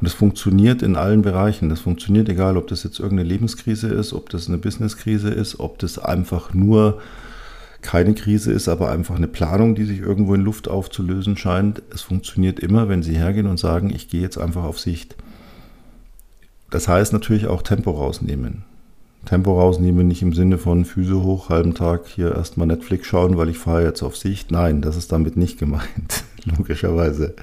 Und 0.01 0.03
das 0.03 0.13
funktioniert 0.13 0.81
in 0.81 0.97
allen 0.97 1.21
Bereichen. 1.21 1.69
Das 1.69 1.79
funktioniert 1.79 2.27
egal, 2.27 2.57
ob 2.57 2.67
das 2.67 2.83
jetzt 2.83 2.99
irgendeine 2.99 3.29
Lebenskrise 3.29 3.87
ist, 3.87 4.11
ob 4.11 4.29
das 4.29 4.49
eine 4.49 4.57
Businesskrise 4.57 5.29
ist, 5.29 5.61
ob 5.61 5.79
das 5.79 5.97
einfach 5.99 6.53
nur 6.53 6.99
keine 7.81 8.13
Krise 8.13 8.51
ist, 8.51 8.67
aber 8.67 8.91
einfach 8.91 9.15
eine 9.15 9.29
Planung, 9.29 9.73
die 9.73 9.85
sich 9.85 9.99
irgendwo 10.01 10.33
in 10.33 10.41
Luft 10.41 10.67
aufzulösen 10.67 11.37
scheint. 11.37 11.81
Es 11.93 12.01
funktioniert 12.01 12.59
immer, 12.59 12.89
wenn 12.89 13.03
Sie 13.03 13.15
hergehen 13.15 13.47
und 13.47 13.57
sagen, 13.57 13.89
ich 13.89 14.09
gehe 14.09 14.21
jetzt 14.21 14.37
einfach 14.37 14.65
auf 14.65 14.81
Sicht. 14.81 15.15
Das 16.71 16.89
heißt 16.89 17.13
natürlich 17.13 17.47
auch 17.47 17.61
Tempo 17.61 17.91
rausnehmen. 17.91 18.65
Tempo 19.25 19.59
rausnehmen 19.59 20.07
nicht 20.07 20.21
im 20.21 20.33
Sinne 20.33 20.57
von 20.57 20.83
Füße 20.83 21.23
hoch, 21.23 21.49
halben 21.49 21.73
Tag 21.73 22.07
hier 22.07 22.33
erstmal 22.35 22.67
Netflix 22.67 23.07
schauen, 23.07 23.37
weil 23.37 23.49
ich 23.49 23.57
fahre 23.57 23.83
jetzt 23.83 24.03
auf 24.03 24.17
Sicht. 24.17 24.51
Nein, 24.51 24.81
das 24.81 24.97
ist 24.97 25.11
damit 25.11 25.37
nicht 25.37 25.57
gemeint, 25.57 26.25
logischerweise. 26.57 27.33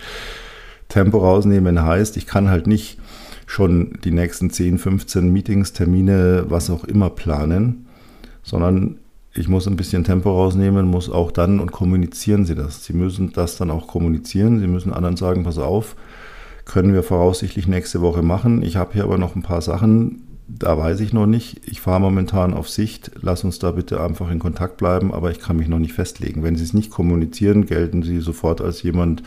Tempo 0.88 1.18
rausnehmen 1.18 1.82
heißt, 1.82 2.16
ich 2.16 2.26
kann 2.26 2.50
halt 2.50 2.66
nicht 2.66 2.98
schon 3.46 3.98
die 4.04 4.10
nächsten 4.10 4.50
10, 4.50 4.78
15 4.78 5.32
Meetings, 5.32 5.72
Termine, 5.72 6.46
was 6.48 6.70
auch 6.70 6.84
immer 6.84 7.10
planen, 7.10 7.86
sondern 8.42 8.98
ich 9.32 9.48
muss 9.48 9.66
ein 9.66 9.76
bisschen 9.76 10.04
Tempo 10.04 10.30
rausnehmen, 10.30 10.86
muss 10.86 11.08
auch 11.08 11.30
dann 11.30 11.60
und 11.60 11.72
kommunizieren 11.72 12.44
Sie 12.44 12.54
das. 12.54 12.84
Sie 12.84 12.92
müssen 12.92 13.32
das 13.32 13.56
dann 13.56 13.70
auch 13.70 13.86
kommunizieren. 13.86 14.58
Sie 14.58 14.66
müssen 14.66 14.92
anderen 14.92 15.16
sagen, 15.16 15.44
pass 15.44 15.58
auf, 15.58 15.96
können 16.64 16.92
wir 16.92 17.02
voraussichtlich 17.02 17.68
nächste 17.68 18.00
Woche 18.00 18.22
machen. 18.22 18.62
Ich 18.62 18.76
habe 18.76 18.92
hier 18.92 19.04
aber 19.04 19.18
noch 19.18 19.36
ein 19.36 19.42
paar 19.42 19.62
Sachen, 19.62 20.22
da 20.58 20.76
weiß 20.76 21.00
ich 21.00 21.12
noch 21.12 21.26
nicht. 21.26 21.60
Ich 21.66 21.80
fahre 21.80 22.00
momentan 22.00 22.54
auf 22.54 22.68
Sicht. 22.68 23.10
Lass 23.20 23.44
uns 23.44 23.58
da 23.58 23.70
bitte 23.72 24.00
einfach 24.00 24.30
in 24.30 24.38
Kontakt 24.38 24.76
bleiben, 24.76 25.12
aber 25.14 25.30
ich 25.30 25.40
kann 25.40 25.56
mich 25.56 25.68
noch 25.68 25.78
nicht 25.78 25.92
festlegen. 25.92 26.42
Wenn 26.42 26.56
Sie 26.56 26.64
es 26.64 26.74
nicht 26.74 26.90
kommunizieren, 26.90 27.66
gelten 27.66 28.02
Sie 28.02 28.20
sofort 28.20 28.60
als 28.60 28.82
jemand, 28.82 29.22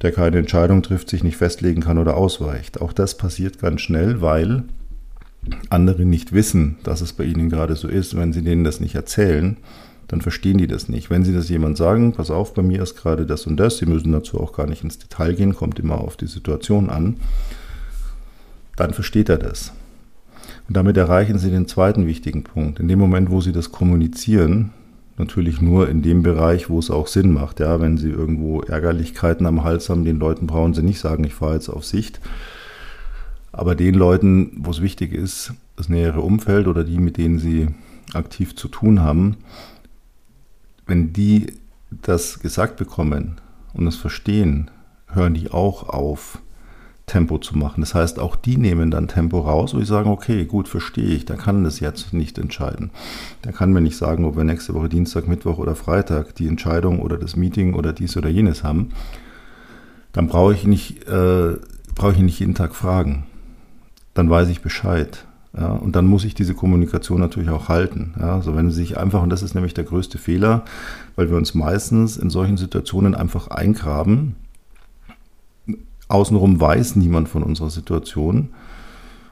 der 0.00 0.12
keine 0.12 0.38
Entscheidung 0.38 0.82
trifft, 0.82 1.10
sich 1.10 1.24
nicht 1.24 1.36
festlegen 1.36 1.82
kann 1.82 1.98
oder 1.98 2.16
ausweicht. 2.16 2.80
Auch 2.80 2.92
das 2.92 3.16
passiert 3.16 3.58
ganz 3.58 3.80
schnell, 3.80 4.20
weil 4.20 4.64
andere 5.70 6.04
nicht 6.04 6.32
wissen, 6.32 6.76
dass 6.84 7.00
es 7.00 7.12
bei 7.12 7.24
ihnen 7.24 7.50
gerade 7.50 7.74
so 7.74 7.88
ist. 7.88 8.16
Wenn 8.16 8.32
sie 8.32 8.42
denen 8.42 8.64
das 8.64 8.80
nicht 8.80 8.94
erzählen, 8.94 9.56
dann 10.08 10.20
verstehen 10.20 10.58
die 10.58 10.66
das 10.66 10.88
nicht. 10.88 11.10
Wenn 11.10 11.24
sie 11.24 11.34
das 11.34 11.48
jemand 11.48 11.76
sagen, 11.76 12.12
pass 12.12 12.30
auf, 12.30 12.54
bei 12.54 12.62
mir 12.62 12.82
ist 12.82 12.96
gerade 12.96 13.26
das 13.26 13.46
und 13.46 13.56
das, 13.56 13.78
sie 13.78 13.86
müssen 13.86 14.12
dazu 14.12 14.40
auch 14.40 14.52
gar 14.52 14.66
nicht 14.66 14.84
ins 14.84 14.98
Detail 14.98 15.34
gehen, 15.34 15.54
kommt 15.54 15.78
immer 15.78 16.00
auf 16.00 16.16
die 16.16 16.26
Situation 16.26 16.90
an, 16.90 17.16
dann 18.76 18.92
versteht 18.94 19.28
er 19.28 19.38
das. 19.38 19.72
Und 20.68 20.76
damit 20.76 20.96
erreichen 20.96 21.38
sie 21.38 21.50
den 21.50 21.66
zweiten 21.66 22.06
wichtigen 22.06 22.44
Punkt. 22.44 22.80
In 22.80 22.88
dem 22.88 22.98
Moment, 22.98 23.30
wo 23.30 23.40
sie 23.40 23.52
das 23.52 23.72
kommunizieren, 23.72 24.72
natürlich 25.18 25.60
nur 25.60 25.88
in 25.88 26.02
dem 26.02 26.22
Bereich, 26.22 26.70
wo 26.70 26.78
es 26.78 26.90
auch 26.90 27.06
Sinn 27.06 27.32
macht. 27.32 27.60
Ja, 27.60 27.80
wenn 27.80 27.96
Sie 27.96 28.10
irgendwo 28.10 28.60
Ärgerlichkeiten 28.60 29.46
am 29.46 29.64
Hals 29.64 29.88
haben, 29.88 30.04
den 30.04 30.18
Leuten 30.18 30.46
brauchen 30.46 30.74
Sie 30.74 30.82
nicht 30.82 31.00
sagen, 31.00 31.24
ich 31.24 31.34
fahre 31.34 31.54
jetzt 31.54 31.68
auf 31.68 31.84
Sicht. 31.84 32.20
Aber 33.52 33.74
den 33.74 33.94
Leuten, 33.94 34.52
wo 34.56 34.70
es 34.70 34.80
wichtig 34.80 35.12
ist, 35.12 35.52
das 35.76 35.88
nähere 35.88 36.20
Umfeld 36.20 36.66
oder 36.66 36.84
die, 36.84 36.98
mit 36.98 37.18
denen 37.18 37.38
Sie 37.38 37.68
aktiv 38.14 38.56
zu 38.56 38.68
tun 38.68 39.00
haben, 39.00 39.36
wenn 40.86 41.12
die 41.12 41.52
das 41.90 42.40
gesagt 42.40 42.76
bekommen 42.76 43.40
und 43.74 43.86
es 43.86 43.96
verstehen, 43.96 44.70
hören 45.06 45.34
die 45.34 45.50
auch 45.50 45.88
auf, 45.88 46.40
Tempo 47.06 47.38
zu 47.38 47.58
machen. 47.58 47.80
Das 47.80 47.94
heißt, 47.94 48.18
auch 48.18 48.36
die 48.36 48.56
nehmen 48.56 48.90
dann 48.90 49.08
Tempo 49.08 49.40
raus, 49.40 49.74
wo 49.74 49.78
ich 49.78 49.88
sagen, 49.88 50.10
okay, 50.10 50.44
gut, 50.44 50.68
verstehe 50.68 51.14
ich, 51.14 51.24
da 51.24 51.36
kann 51.36 51.64
das 51.64 51.80
jetzt 51.80 52.12
nicht 52.12 52.38
entscheiden. 52.38 52.90
Da 53.42 53.52
kann 53.52 53.72
mir 53.72 53.80
nicht 53.80 53.96
sagen, 53.96 54.24
ob 54.24 54.36
wir 54.36 54.44
nächste 54.44 54.74
Woche 54.74 54.88
Dienstag, 54.88 55.26
Mittwoch 55.28 55.58
oder 55.58 55.74
Freitag 55.74 56.34
die 56.36 56.46
Entscheidung 56.46 57.00
oder 57.00 57.18
das 57.18 57.36
Meeting 57.36 57.74
oder 57.74 57.92
dies 57.92 58.16
oder 58.16 58.28
jenes 58.28 58.62
haben. 58.62 58.90
Dann 60.12 60.28
brauche 60.28 60.54
ich 60.54 60.66
nicht, 60.66 61.08
äh, 61.08 61.56
brauche 61.94 62.12
ich 62.12 62.18
nicht 62.18 62.38
jeden 62.38 62.54
Tag 62.54 62.74
fragen. 62.74 63.24
Dann 64.14 64.30
weiß 64.30 64.48
ich 64.48 64.62
Bescheid. 64.62 65.26
Ja, 65.58 65.72
und 65.72 65.96
dann 65.96 66.06
muss 66.06 66.24
ich 66.24 66.34
diese 66.34 66.54
Kommunikation 66.54 67.20
natürlich 67.20 67.50
auch 67.50 67.68
halten. 67.68 68.14
Ja, 68.18 68.36
also 68.36 68.56
wenn 68.56 68.70
Sie 68.70 68.76
sich 68.76 68.96
einfach, 68.96 69.22
und 69.22 69.28
das 69.28 69.42
ist 69.42 69.54
nämlich 69.54 69.74
der 69.74 69.84
größte 69.84 70.16
Fehler, 70.16 70.64
weil 71.14 71.28
wir 71.28 71.36
uns 71.36 71.52
meistens 71.54 72.16
in 72.16 72.30
solchen 72.30 72.56
Situationen 72.56 73.14
einfach 73.14 73.48
eingraben, 73.48 74.36
Außenrum 76.12 76.60
weiß 76.60 76.96
niemand 76.96 77.28
von 77.28 77.42
unserer 77.42 77.70
Situation. 77.70 78.50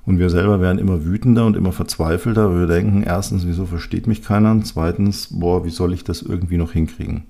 Und 0.06 0.18
wir 0.18 0.30
selber 0.30 0.60
werden 0.60 0.78
immer 0.78 1.04
wütender 1.04 1.44
und 1.44 1.56
immer 1.56 1.72
verzweifelter, 1.72 2.50
weil 2.50 2.60
wir 2.60 2.66
denken, 2.66 3.02
erstens, 3.02 3.46
wieso 3.46 3.66
versteht 3.66 4.06
mich 4.06 4.22
keiner? 4.22 4.50
Und 4.50 4.66
zweitens, 4.66 5.28
boah, 5.30 5.64
wie 5.64 5.70
soll 5.70 5.92
ich 5.92 6.04
das 6.04 6.22
irgendwie 6.22 6.56
noch 6.56 6.72
hinkriegen? 6.72 7.24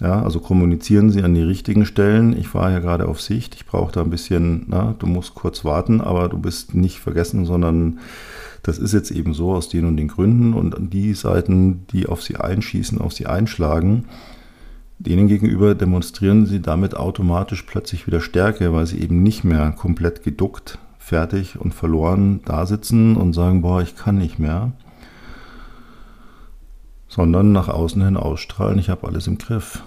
Ja, 0.00 0.22
also 0.22 0.40
kommunizieren 0.40 1.10
Sie 1.10 1.22
an 1.22 1.34
die 1.34 1.42
richtigen 1.42 1.84
Stellen. 1.84 2.36
Ich 2.36 2.48
fahre 2.48 2.72
ja 2.72 2.78
gerade 2.78 3.08
auf 3.08 3.20
Sicht. 3.20 3.54
Ich 3.56 3.66
brauche 3.66 3.92
da 3.92 4.02
ein 4.02 4.10
bisschen, 4.10 4.64
na, 4.68 4.94
du 4.98 5.06
musst 5.06 5.34
kurz 5.34 5.64
warten, 5.64 6.00
aber 6.00 6.28
du 6.28 6.38
bist 6.38 6.74
nicht 6.74 6.98
vergessen, 6.98 7.44
sondern 7.44 7.98
das 8.62 8.78
ist 8.78 8.92
jetzt 8.94 9.10
eben 9.10 9.34
so 9.34 9.52
aus 9.52 9.68
den 9.68 9.84
und 9.84 9.96
den 9.96 10.08
Gründen. 10.08 10.54
Und 10.54 10.76
an 10.76 10.88
die 10.88 11.14
Seiten, 11.14 11.86
die 11.92 12.06
auf 12.06 12.22
Sie 12.22 12.36
einschießen, 12.36 13.00
auf 13.00 13.12
Sie 13.12 13.26
einschlagen, 13.26 14.04
Denen 15.04 15.26
gegenüber 15.26 15.74
demonstrieren 15.74 16.46
sie 16.46 16.62
damit 16.62 16.96
automatisch 16.96 17.62
plötzlich 17.62 18.06
wieder 18.06 18.20
Stärke, 18.20 18.72
weil 18.72 18.86
sie 18.86 19.00
eben 19.00 19.20
nicht 19.20 19.42
mehr 19.42 19.72
komplett 19.72 20.22
geduckt, 20.22 20.78
fertig 20.96 21.58
und 21.58 21.74
verloren 21.74 22.40
da 22.44 22.66
sitzen 22.66 23.16
und 23.16 23.32
sagen, 23.32 23.62
boah, 23.62 23.82
ich 23.82 23.96
kann 23.96 24.16
nicht 24.16 24.38
mehr, 24.38 24.70
sondern 27.08 27.50
nach 27.50 27.68
außen 27.68 28.04
hin 28.04 28.16
ausstrahlen, 28.16 28.78
ich 28.78 28.90
habe 28.90 29.08
alles 29.08 29.26
im 29.26 29.38
Griff. 29.38 29.82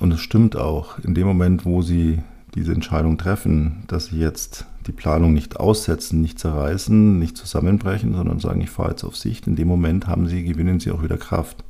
Und 0.00 0.12
es 0.12 0.20
stimmt 0.20 0.56
auch, 0.56 0.98
in 0.98 1.14
dem 1.14 1.26
Moment, 1.26 1.66
wo 1.66 1.82
sie 1.82 2.20
diese 2.54 2.72
Entscheidung 2.72 3.18
treffen, 3.18 3.82
dass 3.86 4.06
sie 4.06 4.18
jetzt 4.18 4.64
die 4.86 4.92
Planung 4.92 5.34
nicht 5.34 5.60
aussetzen, 5.60 6.22
nicht 6.22 6.38
zerreißen, 6.38 7.18
nicht 7.18 7.36
zusammenbrechen, 7.36 8.14
sondern 8.14 8.40
sagen, 8.40 8.62
ich 8.62 8.70
fahre 8.70 8.90
jetzt 8.90 9.04
auf 9.04 9.16
Sicht, 9.16 9.46
in 9.46 9.56
dem 9.56 9.68
Moment 9.68 10.06
haben 10.06 10.26
sie, 10.26 10.42
gewinnen 10.42 10.80
sie 10.80 10.90
auch 10.90 11.02
wieder 11.02 11.18
Kraft. 11.18 11.64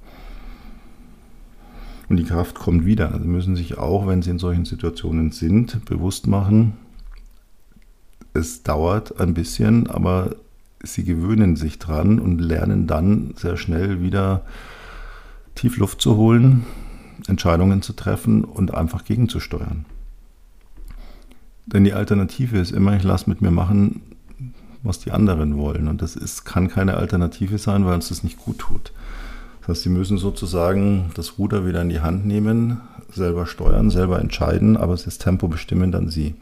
Und 2.09 2.17
die 2.19 2.25
Kraft 2.25 2.55
kommt 2.55 2.85
wieder. 2.85 3.13
Also 3.13 3.25
müssen 3.27 3.57
sich 3.57 3.79
auch, 3.79 4.07
wenn 4.07 4.23
sie 4.23 4.31
in 4.31 4.39
solchen 4.39 4.65
Situationen 4.65 5.33
sind, 5.33 5.85
bewusst 5.85 6.27
machen, 6.27 6.75
es 8.35 8.65
dauert 8.65 9.21
ein 9.21 9.33
bisschen, 9.33 9.89
aber 9.89 10.35
sie 10.83 11.05
gewöhnen 11.05 11.57
sich 11.57 11.79
dran 11.79 12.19
und 12.19 12.41
lernen 12.41 12.87
dann 12.87 13.35
sehr 13.37 13.57
schnell 13.57 14.03
wieder 14.03 14.45
tief 15.55 15.77
Luft 15.77 16.01
zu 16.01 16.17
holen, 16.17 16.65
Entscheidungen 17.29 17.81
zu 17.81 17.93
treffen 17.93 18.45
und 18.45 18.75
einfach 18.75 19.05
gegenzusteuern. 19.05 19.85
Denn 21.67 21.85
die 21.85 21.95
Alternative 21.95 22.59
ist 22.59 22.73
immer, 22.73 22.97
ich 22.97 23.05
lasse 23.05 23.31
mit 23.31 23.41
mir 23.41 23.53
machen, 23.53 24.03
was 24.83 24.99
die 24.99 25.13
anderen 25.13 25.57
wollen. 25.57 25.89
Und 25.89 26.03
das 26.03 26.17
ist, 26.17 26.45
kann 26.45 26.69
keine 26.69 26.95
Alternative 26.95 27.57
sein, 27.59 27.87
weil 27.87 27.95
uns 27.95 28.09
das 28.09 28.23
nicht 28.23 28.39
gut 28.39 28.59
tut. 28.59 28.93
Das 29.67 29.77
heißt, 29.77 29.83
Sie 29.85 29.89
müssen 29.89 30.19
sozusagen 30.19 31.11
das 31.15 31.39
Ruder 31.39 31.67
wieder 31.67 31.81
in 31.81 31.89
die 31.89 32.01
Hand 32.01 32.27
nehmen, 32.27 32.83
selber 33.11 33.47
steuern, 33.47 33.89
selber 33.89 34.21
entscheiden, 34.21 34.77
aber 34.77 34.95
das 34.95 35.17
Tempo 35.17 35.49
bestimmen 35.49 35.91
dann 35.91 36.11
Sie. 36.11 36.35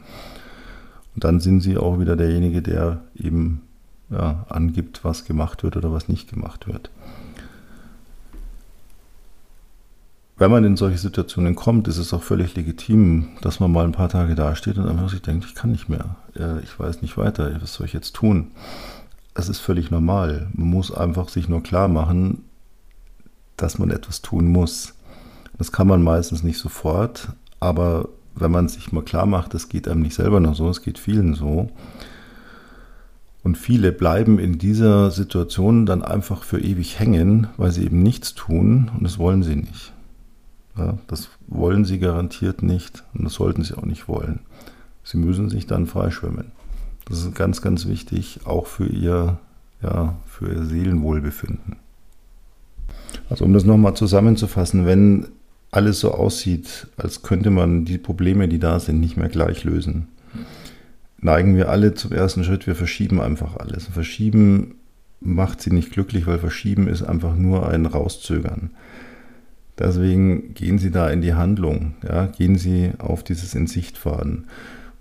Und 1.15 1.23
dann 1.23 1.39
sind 1.39 1.61
Sie 1.61 1.77
auch 1.77 2.01
wieder 2.01 2.17
derjenige, 2.17 2.61
der 2.61 2.99
eben 3.15 3.61
ja, 4.09 4.45
angibt, 4.49 5.05
was 5.05 5.23
gemacht 5.23 5.63
wird 5.63 5.77
oder 5.77 5.93
was 5.93 6.09
nicht 6.09 6.29
gemacht 6.29 6.67
wird. 6.67 6.89
Wenn 10.37 10.51
man 10.51 10.65
in 10.65 10.75
solche 10.75 10.97
Situationen 10.97 11.55
kommt, 11.55 11.87
ist 11.87 11.99
es 11.99 12.13
auch 12.13 12.23
völlig 12.23 12.55
legitim, 12.55 13.29
dass 13.39 13.61
man 13.61 13.71
mal 13.71 13.85
ein 13.85 13.93
paar 13.93 14.09
Tage 14.09 14.35
dasteht 14.35 14.77
und 14.77 14.89
einfach 14.89 15.09
sich 15.09 15.21
denkt, 15.21 15.45
ich 15.45 15.55
kann 15.55 15.71
nicht 15.71 15.87
mehr, 15.87 16.17
ich 16.61 16.77
weiß 16.77 17.01
nicht 17.01 17.17
weiter, 17.17 17.55
was 17.61 17.75
soll 17.75 17.85
ich 17.85 17.93
jetzt 17.93 18.15
tun? 18.15 18.51
Es 19.33 19.47
ist 19.47 19.59
völlig 19.59 19.91
normal. 19.91 20.47
Man 20.51 20.67
muss 20.67 20.93
einfach 20.93 21.29
sich 21.29 21.47
nur 21.47 21.63
klar 21.63 21.87
machen, 21.87 22.43
dass 23.57 23.79
man 23.79 23.91
etwas 23.91 24.21
tun 24.21 24.47
muss. 24.47 24.93
Das 25.57 25.71
kann 25.71 25.87
man 25.87 26.03
meistens 26.03 26.43
nicht 26.43 26.57
sofort, 26.57 27.29
aber 27.59 28.09
wenn 28.35 28.51
man 28.51 28.67
sich 28.67 28.91
mal 28.91 29.03
klar 29.03 29.25
macht, 29.25 29.53
das 29.53 29.69
geht 29.69 29.87
einem 29.87 30.01
nicht 30.01 30.15
selber 30.15 30.39
noch 30.39 30.55
so, 30.55 30.69
es 30.69 30.81
geht 30.81 30.97
vielen 30.97 31.35
so. 31.35 31.69
Und 33.43 33.57
viele 33.57 33.91
bleiben 33.91 34.39
in 34.39 34.57
dieser 34.57 35.11
Situation 35.11 35.85
dann 35.85 36.01
einfach 36.01 36.43
für 36.43 36.59
ewig 36.59 36.99
hängen, 36.99 37.47
weil 37.57 37.71
sie 37.71 37.83
eben 37.83 38.01
nichts 38.01 38.35
tun 38.35 38.89
und 38.95 39.03
das 39.03 39.19
wollen 39.19 39.43
sie 39.43 39.57
nicht. 39.57 39.91
Ja, 40.77 40.97
das 41.07 41.29
wollen 41.47 41.85
sie 41.85 41.99
garantiert 41.99 42.63
nicht 42.63 43.03
und 43.13 43.25
das 43.25 43.33
sollten 43.33 43.63
sie 43.63 43.77
auch 43.77 43.85
nicht 43.85 44.07
wollen. 44.07 44.39
Sie 45.03 45.17
müssen 45.17 45.49
sich 45.49 45.67
dann 45.67 45.85
freischwimmen. 45.85 46.51
Das 47.05 47.19
ist 47.19 47.35
ganz, 47.35 47.61
ganz 47.61 47.85
wichtig, 47.85 48.39
auch 48.45 48.65
für 48.65 48.87
ihr, 48.87 49.37
ja, 49.81 50.15
für 50.25 50.49
ihr 50.49 50.63
Seelenwohlbefinden. 50.63 51.75
Also 53.29 53.45
um 53.45 53.53
das 53.53 53.65
nochmal 53.65 53.95
zusammenzufassen, 53.95 54.85
wenn 54.85 55.27
alles 55.71 55.99
so 55.99 56.11
aussieht, 56.11 56.87
als 56.97 57.23
könnte 57.23 57.49
man 57.49 57.85
die 57.85 57.97
Probleme, 57.97 58.47
die 58.47 58.59
da 58.59 58.79
sind, 58.79 58.99
nicht 58.99 59.17
mehr 59.17 59.29
gleich 59.29 59.63
lösen, 59.63 60.07
neigen 61.19 61.55
wir 61.55 61.69
alle 61.69 61.93
zum 61.93 62.11
ersten 62.11 62.43
Schritt, 62.43 62.67
wir 62.67 62.75
verschieben 62.75 63.19
einfach 63.19 63.57
alles. 63.57 63.87
Verschieben 63.87 64.75
macht 65.19 65.61
sie 65.61 65.71
nicht 65.71 65.91
glücklich, 65.91 66.27
weil 66.27 66.37
Verschieben 66.37 66.87
ist 66.87 67.01
einfach 67.01 67.35
nur 67.35 67.69
ein 67.69 67.85
Rauszögern. 67.85 68.71
Deswegen 69.79 70.53
gehen 70.53 70.77
Sie 70.77 70.91
da 70.91 71.09
in 71.09 71.21
die 71.21 71.33
Handlung, 71.33 71.95
ja, 72.07 72.27
gehen 72.27 72.57
Sie 72.57 72.91
auf 72.99 73.23
dieses 73.23 73.55
in 73.55 73.65
Sicht 73.65 73.97
fahren. 73.97 74.45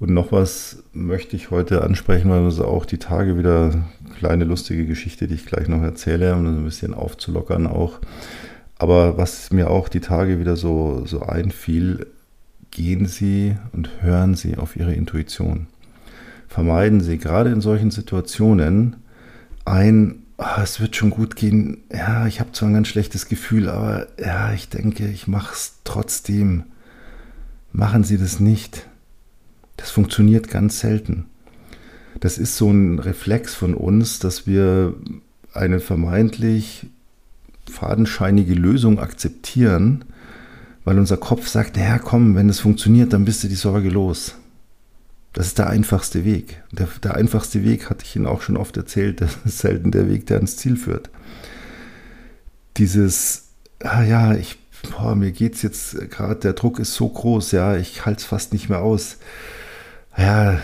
Und 0.03 0.15
noch 0.15 0.33
was 0.33 0.83
möchte 0.93 1.37
ich 1.37 1.53
heute 1.53 1.85
ansprechen, 1.85 2.29
weil 2.29 2.43
das 2.43 2.59
auch 2.59 2.87
die 2.87 2.99
Tage 2.99 3.39
wieder 3.39 3.71
eine 3.71 4.15
kleine 4.19 4.43
lustige 4.43 4.85
Geschichte, 4.85 5.29
die 5.29 5.37
ich 5.37 5.47
gleich 5.47 5.69
noch 5.69 5.81
erzähle, 5.81 6.35
um 6.35 6.45
ein 6.45 6.65
bisschen 6.65 6.93
aufzulockern 6.93 7.69
auch. 7.69 8.01
Aber 8.79 9.17
was 9.17 9.53
mir 9.53 9.71
auch 9.71 9.89
die 9.89 10.01
Tage 10.01 10.41
wieder 10.41 10.57
so, 10.57 11.07
so 11.07 11.23
einfiel, 11.23 12.09
gehen 12.73 13.07
Sie 13.07 13.57
und 13.71 14.03
hören 14.03 14.35
Sie 14.35 14.57
auf 14.57 14.75
Ihre 14.75 14.93
Intuition. 14.93 15.69
Vermeiden 16.49 17.01
Sie 17.01 17.17
gerade 17.19 17.51
in 17.51 17.61
solchen 17.61 17.93
Situationen 17.93 18.97
ein, 19.65 20.25
oh, 20.37 20.61
es 20.65 20.81
wird 20.81 20.97
schon 20.97 21.11
gut 21.11 21.37
gehen. 21.37 21.85
Ja, 21.93 22.27
ich 22.27 22.41
habe 22.41 22.51
zwar 22.51 22.71
ein 22.71 22.75
ganz 22.75 22.89
schlechtes 22.89 23.29
Gefühl, 23.29 23.69
aber 23.69 24.09
ja, 24.19 24.53
ich 24.53 24.69
denke, 24.69 25.07
ich 25.07 25.29
mache 25.29 25.53
es 25.53 25.75
trotzdem. 25.85 26.65
Machen 27.71 28.03
Sie 28.03 28.19
das 28.19 28.41
nicht 28.41 28.89
das 29.83 29.91
funktioniert 29.91 30.47
ganz 30.47 30.79
selten. 30.79 31.25
Das 32.21 32.39
ist 32.39 32.57
so 32.57 32.71
ein 32.71 33.01
Reflex 33.01 33.53
von 33.53 33.75
uns, 33.75 34.21
dass 34.21 34.47
wir 34.47 34.95
eine 35.55 35.81
vermeintlich 35.81 36.87
fadenscheinige 37.69 38.55
Lösung 38.55 39.01
akzeptieren, 39.01 40.05
weil 40.85 41.01
unser 41.01 41.17
Kopf 41.17 41.49
sagt, 41.49 41.77
naja, 41.77 41.99
komm, 41.99 42.37
wenn 42.37 42.49
es 42.49 42.61
funktioniert, 42.61 43.13
dann 43.13 43.25
bist 43.25 43.43
du 43.43 43.49
die 43.49 43.57
Sorge 43.57 43.89
los. 43.89 44.37
Das 45.33 45.49
ist 45.49 45.59
der 45.59 45.69
einfachste 45.69 46.25
Weg. 46.25 46.63
Der, 46.71 46.87
der, 47.03 47.17
einfachste 47.17 47.65
Weg, 47.65 47.91
hatte 47.91 48.05
ich 48.05 48.15
Ihnen 48.15 48.27
auch 48.27 48.43
schon 48.43 48.57
oft 48.57 48.77
erzählt, 48.77 49.21
das 49.21 49.37
ist 49.45 49.59
selten 49.59 49.91
der 49.91 50.09
Weg, 50.09 50.27
der 50.27 50.37
ans 50.37 50.57
Ziel 50.57 50.77
führt. 50.77 51.11
Dieses, 52.77 53.49
ah 53.81 54.05
ja, 54.05 54.35
ich, 54.35 54.59
boah, 54.93 55.17
mir 55.17 55.33
es 55.33 55.63
jetzt 55.63 56.09
gerade, 56.09 56.37
der 56.37 56.53
Druck 56.53 56.79
ist 56.79 56.95
so 56.95 57.09
groß, 57.09 57.51
ja, 57.51 57.77
ich 57.77 58.07
halte 58.07 58.21
es 58.21 58.27
fast 58.27 58.53
nicht 58.53 58.69
mehr 58.69 58.81
aus 58.81 59.19
ja, 60.17 60.59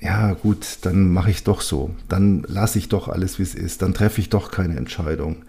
ja 0.00 0.32
gut, 0.34 0.78
dann 0.82 1.08
mache 1.12 1.30
ich 1.30 1.44
doch 1.44 1.60
so. 1.60 1.94
Dann 2.08 2.44
lasse 2.46 2.78
ich 2.78 2.88
doch 2.88 3.08
alles, 3.08 3.38
wie 3.38 3.42
es 3.42 3.54
ist. 3.54 3.82
Dann 3.82 3.94
treffe 3.94 4.20
ich 4.20 4.28
doch 4.28 4.50
keine 4.50 4.76
Entscheidung. 4.76 5.44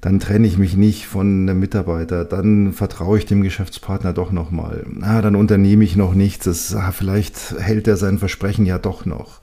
Dann 0.00 0.20
trenne 0.20 0.46
ich 0.46 0.56
mich 0.56 0.76
nicht 0.76 1.06
von 1.06 1.48
einem 1.48 1.60
Mitarbeiter. 1.60 2.24
Dann 2.24 2.72
vertraue 2.72 3.18
ich 3.18 3.26
dem 3.26 3.42
Geschäftspartner 3.42 4.12
doch 4.12 4.32
nochmal. 4.32 4.86
Ah, 5.00 5.22
dann 5.22 5.36
unternehme 5.36 5.84
ich 5.84 5.96
noch 5.96 6.14
nichts. 6.14 6.44
Das, 6.44 6.74
ah, 6.74 6.92
vielleicht 6.92 7.54
hält 7.58 7.88
er 7.88 7.96
sein 7.96 8.18
Versprechen 8.18 8.66
ja 8.66 8.78
doch 8.78 9.06
noch. 9.06 9.40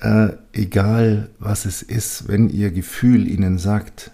Äh, 0.00 0.30
egal 0.52 1.30
was 1.38 1.64
es 1.64 1.82
ist, 1.82 2.28
wenn 2.28 2.48
Ihr 2.48 2.70
Gefühl 2.70 3.26
Ihnen 3.26 3.58
sagt, 3.58 4.12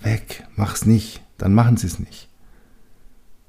weg, 0.00 0.44
mach's 0.56 0.86
nicht, 0.86 1.20
dann 1.36 1.52
machen 1.52 1.76
Sie 1.76 1.86
es 1.86 1.98
nicht. 1.98 2.28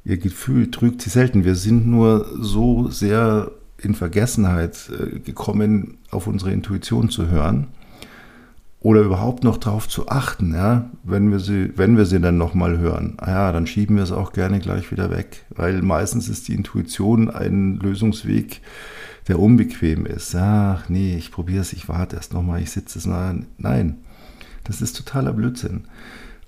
Ihr 0.04 0.18
Gefühl 0.18 0.70
trügt 0.72 1.02
Sie 1.02 1.10
selten. 1.10 1.46
Wir 1.46 1.56
sind 1.56 1.88
nur 1.88 2.26
so 2.40 2.90
sehr 2.90 3.52
in 3.82 3.96
Vergessenheit 3.96 4.90
äh, 4.92 5.20
gekommen, 5.20 5.98
auf 6.12 6.28
unsere 6.28 6.52
Intuition 6.52 7.10
zu 7.10 7.28
hören 7.30 7.68
oder 8.80 9.02
überhaupt 9.02 9.44
noch 9.44 9.58
darauf 9.58 9.90
zu 9.90 10.08
achten, 10.08 10.54
ja, 10.54 10.90
wenn 11.04 11.32
wir 11.32 11.40
sie, 11.40 11.74
wenn 11.76 11.98
wir 11.98 12.06
sie 12.06 12.20
dann 12.20 12.38
nochmal 12.38 12.78
hören. 12.78 13.16
Ah 13.18 13.30
ja, 13.30 13.52
dann 13.52 13.68
schieben 13.68 13.96
wir 13.96 14.04
es 14.04 14.12
auch 14.12 14.34
gerne 14.34 14.60
gleich 14.60 14.92
wieder 14.92 15.10
weg, 15.10 15.46
weil 15.50 15.82
meistens 15.82 16.30
ist 16.30 16.48
die 16.48 16.54
Intuition 16.54 17.30
ein 17.30 17.78
Lösungsweg, 17.78 18.62
der 19.28 19.40
unbequem 19.40 20.06
ist. 20.06 20.36
Ach 20.36 20.90
nee, 20.90 21.18
ich 21.18 21.32
probiere 21.32 21.62
es, 21.62 21.74
ich 21.74 21.90
warte 21.90 22.16
erst 22.16 22.34
nochmal, 22.34 22.62
ich 22.62 22.72
sitze 22.72 23.00
es. 23.00 23.06
Nein, 23.06 23.98
das 24.64 24.82
ist 24.82 24.96
totaler 24.96 25.34
Blödsinn. 25.34 25.86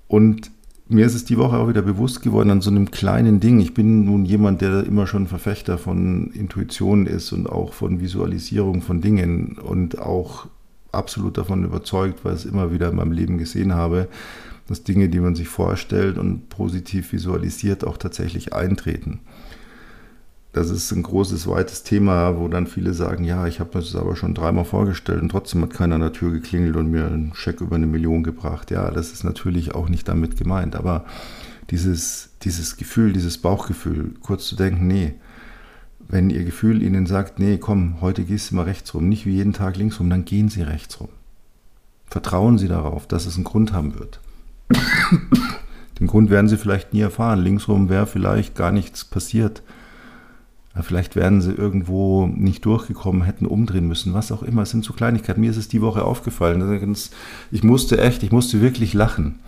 Und 0.06 0.50
mir 0.90 1.06
ist 1.06 1.14
es 1.14 1.24
die 1.24 1.38
Woche 1.38 1.56
auch 1.56 1.68
wieder 1.68 1.82
bewusst 1.82 2.20
geworden 2.20 2.50
an 2.50 2.60
so 2.60 2.70
einem 2.70 2.90
kleinen 2.90 3.38
Ding. 3.38 3.60
Ich 3.60 3.74
bin 3.74 4.04
nun 4.04 4.24
jemand, 4.24 4.60
der 4.60 4.84
immer 4.84 5.06
schon 5.06 5.28
Verfechter 5.28 5.78
von 5.78 6.30
Intuition 6.32 7.06
ist 7.06 7.32
und 7.32 7.48
auch 7.48 7.72
von 7.72 8.00
Visualisierung 8.00 8.82
von 8.82 9.00
Dingen 9.00 9.56
und 9.56 10.00
auch 10.00 10.48
absolut 10.90 11.38
davon 11.38 11.64
überzeugt, 11.64 12.24
weil 12.24 12.34
ich 12.34 12.40
es 12.40 12.44
immer 12.46 12.72
wieder 12.72 12.90
in 12.90 12.96
meinem 12.96 13.12
Leben 13.12 13.38
gesehen 13.38 13.72
habe, 13.72 14.08
dass 14.66 14.82
Dinge, 14.82 15.08
die 15.08 15.20
man 15.20 15.36
sich 15.36 15.48
vorstellt 15.48 16.18
und 16.18 16.48
positiv 16.48 17.12
visualisiert, 17.12 17.84
auch 17.84 17.96
tatsächlich 17.96 18.52
eintreten 18.52 19.20
das 20.52 20.70
ist 20.70 20.90
ein 20.90 21.02
großes, 21.02 21.46
weites 21.46 21.84
Thema, 21.84 22.36
wo 22.38 22.48
dann 22.48 22.66
viele 22.66 22.92
sagen, 22.92 23.22
ja, 23.24 23.46
ich 23.46 23.60
habe 23.60 23.70
mir 23.78 23.84
das 23.84 23.94
aber 23.94 24.16
schon 24.16 24.34
dreimal 24.34 24.64
vorgestellt 24.64 25.22
und 25.22 25.28
trotzdem 25.28 25.62
hat 25.62 25.72
keiner 25.72 25.94
an 25.94 26.00
der 26.00 26.12
Tür 26.12 26.32
geklingelt 26.32 26.76
und 26.76 26.90
mir 26.90 27.06
einen 27.06 27.32
Scheck 27.34 27.60
über 27.60 27.76
eine 27.76 27.86
Million 27.86 28.24
gebracht. 28.24 28.72
Ja, 28.72 28.90
das 28.90 29.12
ist 29.12 29.22
natürlich 29.22 29.74
auch 29.74 29.88
nicht 29.88 30.08
damit 30.08 30.36
gemeint, 30.36 30.74
aber 30.74 31.04
dieses, 31.70 32.30
dieses 32.42 32.76
Gefühl, 32.76 33.12
dieses 33.12 33.38
Bauchgefühl, 33.38 34.14
kurz 34.22 34.48
zu 34.48 34.56
denken, 34.56 34.88
nee, 34.88 35.14
wenn 36.08 36.30
Ihr 36.30 36.42
Gefühl 36.42 36.82
Ihnen 36.82 37.06
sagt, 37.06 37.38
nee, 37.38 37.56
komm, 37.58 38.00
heute 38.00 38.24
gehst 38.24 38.50
du 38.50 38.56
mal 38.56 38.64
rechts 38.64 38.92
rum, 38.92 39.08
nicht 39.08 39.26
wie 39.26 39.36
jeden 39.36 39.52
Tag 39.52 39.76
links 39.76 40.00
rum, 40.00 40.10
dann 40.10 40.24
gehen 40.24 40.48
Sie 40.48 40.62
rechts 40.62 40.98
rum. 40.98 41.10
Vertrauen 42.06 42.58
Sie 42.58 42.66
darauf, 42.66 43.06
dass 43.06 43.26
es 43.26 43.36
einen 43.36 43.44
Grund 43.44 43.72
haben 43.72 43.96
wird. 43.96 44.18
Den 46.00 46.08
Grund 46.08 46.28
werden 46.28 46.48
Sie 46.48 46.56
vielleicht 46.56 46.92
nie 46.92 47.02
erfahren. 47.02 47.40
Linksrum 47.40 47.88
wäre 47.88 48.06
vielleicht 48.06 48.56
gar 48.56 48.72
nichts 48.72 49.04
passiert 49.04 49.62
Vielleicht 50.82 51.16
wären 51.16 51.40
sie 51.40 51.52
irgendwo 51.52 52.26
nicht 52.26 52.64
durchgekommen, 52.64 53.22
hätten 53.22 53.46
umdrehen 53.46 53.86
müssen, 53.88 54.14
was 54.14 54.32
auch 54.32 54.42
immer. 54.42 54.62
Es 54.62 54.70
sind 54.70 54.84
so 54.84 54.92
Kleinigkeiten. 54.92 55.40
Mir 55.40 55.50
ist 55.50 55.56
es 55.56 55.68
die 55.68 55.82
Woche 55.82 56.04
aufgefallen. 56.04 56.96
Ich 57.50 57.62
musste 57.62 58.00
echt, 58.00 58.22
ich 58.22 58.32
musste 58.32 58.60
wirklich 58.60 58.94
lachen. 58.94 59.38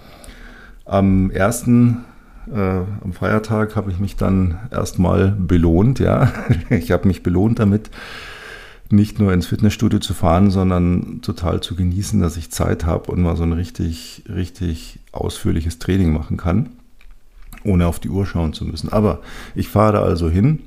Am 0.85 1.31
ersten, 1.31 2.05
äh, 2.53 2.81
am 3.03 3.13
Feiertag 3.13 3.77
habe 3.77 3.91
ich 3.91 3.99
mich 3.99 4.17
dann 4.17 4.59
erstmal 4.71 5.29
belohnt, 5.31 5.99
ja. 5.99 6.33
Ich 6.71 6.91
habe 6.91 7.07
mich 7.07 7.23
belohnt 7.23 7.59
damit, 7.59 7.91
nicht 8.91 9.19
nur 9.19 9.33
ins 9.33 9.47
Fitnessstudio 9.47 10.01
zu 10.01 10.13
fahren, 10.13 10.51
sondern 10.51 11.21
total 11.23 11.61
zu 11.61 11.75
genießen, 11.75 12.21
dass 12.21 12.37
ich 12.37 12.51
Zeit 12.51 12.85
habe 12.85 13.11
und 13.11 13.23
mal 13.23 13.37
so 13.37 13.43
ein 13.43 13.53
richtig, 13.53 14.25
richtig 14.29 15.01
ausführliches 15.13 15.79
Training 15.79 16.13
machen 16.13 16.37
kann, 16.37 16.69
ohne 17.65 17.87
auf 17.87 18.01
die 18.01 18.11
Uhr 18.11 18.27
schauen 18.27 18.53
zu 18.53 18.67
müssen. 18.67 18.93
Aber 18.93 19.21
ich 19.55 19.69
fahre 19.69 19.95
da 19.95 20.03
also 20.03 20.29
hin 20.29 20.61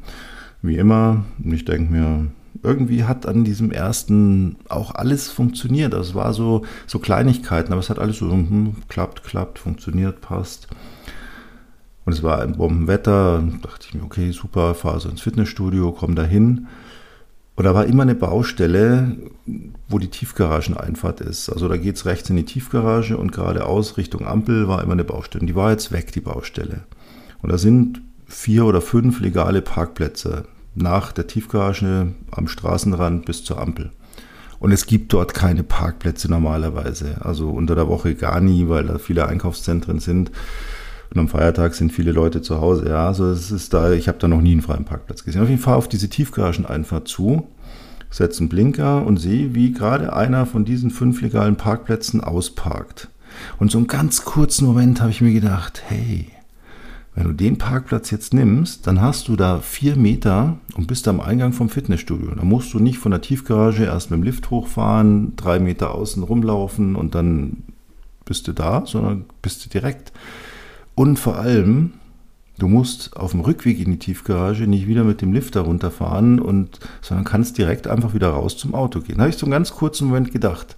wie 0.67 0.77
immer. 0.77 1.25
Und 1.43 1.53
ich 1.53 1.65
denke 1.65 1.91
mir, 1.91 2.27
irgendwie 2.63 3.03
hat 3.03 3.25
an 3.25 3.43
diesem 3.43 3.71
ersten 3.71 4.57
auch 4.69 4.93
alles 4.95 5.29
funktioniert. 5.29 5.93
Es 5.93 6.15
war 6.15 6.33
so, 6.33 6.63
so 6.87 6.99
Kleinigkeiten, 6.99 7.71
aber 7.71 7.79
es 7.79 7.89
hat 7.89 7.99
alles 7.99 8.17
so 8.17 8.31
hm, 8.31 8.75
klappt, 8.87 9.23
klappt, 9.23 9.59
funktioniert, 9.59 10.21
passt. 10.21 10.67
Und 12.05 12.13
es 12.13 12.23
war 12.23 12.41
ein 12.41 12.57
Bombenwetter. 12.57 13.43
Da 13.61 13.67
dachte 13.67 13.87
ich 13.87 13.93
mir, 13.93 14.03
okay, 14.03 14.31
super, 14.31 14.75
fahre 14.75 14.99
so 14.99 15.09
ins 15.09 15.21
Fitnessstudio, 15.21 15.91
komme 15.91 16.15
da 16.15 16.23
hin. 16.23 16.67
Und 17.55 17.63
da 17.63 17.73
war 17.73 17.85
immer 17.85 18.03
eine 18.03 18.15
Baustelle, 18.15 19.15
wo 19.87 19.97
die 19.97 20.09
Tiefgarageneinfahrt 20.09 21.21
ist. 21.21 21.49
Also 21.49 21.69
da 21.69 21.77
geht 21.77 21.95
es 21.95 22.05
rechts 22.05 22.29
in 22.29 22.35
die 22.35 22.43
Tiefgarage 22.43 23.17
und 23.17 23.31
geradeaus 23.31 23.97
Richtung 23.97 24.27
Ampel 24.27 24.67
war 24.67 24.83
immer 24.83 24.93
eine 24.93 25.05
Baustelle. 25.05 25.41
Und 25.41 25.47
die 25.47 25.55
war 25.55 25.71
jetzt 25.71 25.91
weg, 25.91 26.11
die 26.11 26.21
Baustelle. 26.21 26.81
Und 27.41 27.51
da 27.51 27.57
sind 27.57 28.01
vier 28.27 28.65
oder 28.65 28.81
fünf 28.81 29.21
legale 29.21 29.61
Parkplätze 29.61 30.45
nach 30.75 31.11
der 31.11 31.27
Tiefgarage 31.27 32.13
am 32.31 32.47
Straßenrand 32.47 33.25
bis 33.25 33.43
zur 33.43 33.59
Ampel. 33.59 33.91
Und 34.59 34.71
es 34.71 34.85
gibt 34.85 35.13
dort 35.13 35.33
keine 35.33 35.63
Parkplätze 35.63 36.29
normalerweise. 36.29 37.17
Also 37.21 37.49
unter 37.49 37.75
der 37.75 37.87
Woche 37.87 38.15
gar 38.15 38.41
nie, 38.41 38.69
weil 38.69 38.85
da 38.85 38.97
viele 38.97 39.27
Einkaufszentren 39.27 39.99
sind. 39.99 40.31
Und 41.13 41.19
am 41.19 41.27
Feiertag 41.27 41.75
sind 41.75 41.91
viele 41.91 42.11
Leute 42.11 42.41
zu 42.41 42.61
Hause. 42.61 42.89
Ja, 42.89 43.07
also 43.07 43.29
es 43.29 43.51
ist 43.51 43.73
da, 43.73 43.91
ich 43.91 44.07
habe 44.07 44.17
da 44.17 44.27
noch 44.27 44.41
nie 44.41 44.53
einen 44.53 44.61
freien 44.61 44.85
Parkplatz 44.85 45.23
gesehen. 45.23 45.41
Auf 45.41 45.49
jeden 45.49 45.61
Fall 45.61 45.75
auf 45.75 45.87
diese 45.87 46.09
Tiefgarageneinfahrt 46.09 47.07
zu, 47.07 47.47
setze 48.09 48.39
einen 48.39 48.49
Blinker 48.49 49.05
und 49.05 49.17
sehe, 49.17 49.53
wie 49.53 49.71
gerade 49.71 50.13
einer 50.13 50.45
von 50.45 50.65
diesen 50.65 50.89
fünf 50.89 51.21
legalen 51.21 51.57
Parkplätzen 51.57 52.21
ausparkt. 52.21 53.09
Und 53.59 53.71
so 53.71 53.77
einen 53.77 53.87
ganz 53.87 54.23
kurzen 54.23 54.65
Moment 54.65 55.01
habe 55.01 55.11
ich 55.11 55.21
mir 55.21 55.33
gedacht, 55.33 55.83
hey, 55.87 56.27
wenn 57.15 57.23
du 57.27 57.33
den 57.33 57.57
Parkplatz 57.57 58.11
jetzt 58.11 58.33
nimmst, 58.33 58.85
dann 58.87 59.01
hast 59.01 59.29
du 59.29 59.37
da 59.37 59.59
vier 59.59 59.95
Meter 59.95 60.57
und 60.75 60.87
bist 60.87 61.07
am 61.07 61.21
Eingang 61.21 61.53
vom 61.53 61.69
Fitnessstudio. 61.69 62.35
Da 62.35 62.43
musst 62.43 62.73
du 62.73 62.79
nicht 62.79 62.97
von 62.97 63.11
der 63.11 63.21
Tiefgarage 63.21 63.85
erst 63.85 64.11
mit 64.11 64.19
dem 64.19 64.23
Lift 64.23 64.49
hochfahren, 64.49 65.35
drei 65.37 65.59
Meter 65.59 65.95
außen 65.95 66.23
rumlaufen 66.23 66.95
und 66.95 67.15
dann 67.15 67.63
bist 68.25 68.47
du 68.47 68.53
da, 68.53 68.85
sondern 68.85 69.25
bist 69.41 69.63
du 69.65 69.69
direkt. 69.69 70.11
Und 70.93 71.17
vor 71.17 71.37
allem, 71.37 71.93
Du 72.57 72.69
musst 72.69 73.17
auf 73.17 73.31
dem 73.31 73.41
Rückweg 73.41 73.79
in 73.79 73.91
die 73.91 73.99
Tiefgarage 73.99 74.65
nicht 74.65 74.87
wieder 74.87 75.03
mit 75.03 75.21
dem 75.21 75.33
Lifter 75.33 75.61
runterfahren, 75.61 76.39
und, 76.39 76.79
sondern 77.01 77.25
kannst 77.25 77.57
direkt 77.57 77.87
einfach 77.87 78.13
wieder 78.13 78.29
raus 78.29 78.57
zum 78.57 78.73
Auto 78.73 79.01
gehen. 79.01 79.17
Da 79.17 79.23
habe 79.23 79.29
ich 79.29 79.37
so 79.37 79.45
einen 79.45 79.51
ganz 79.51 79.73
kurzen 79.73 80.07
Moment 80.07 80.31
gedacht. 80.31 80.77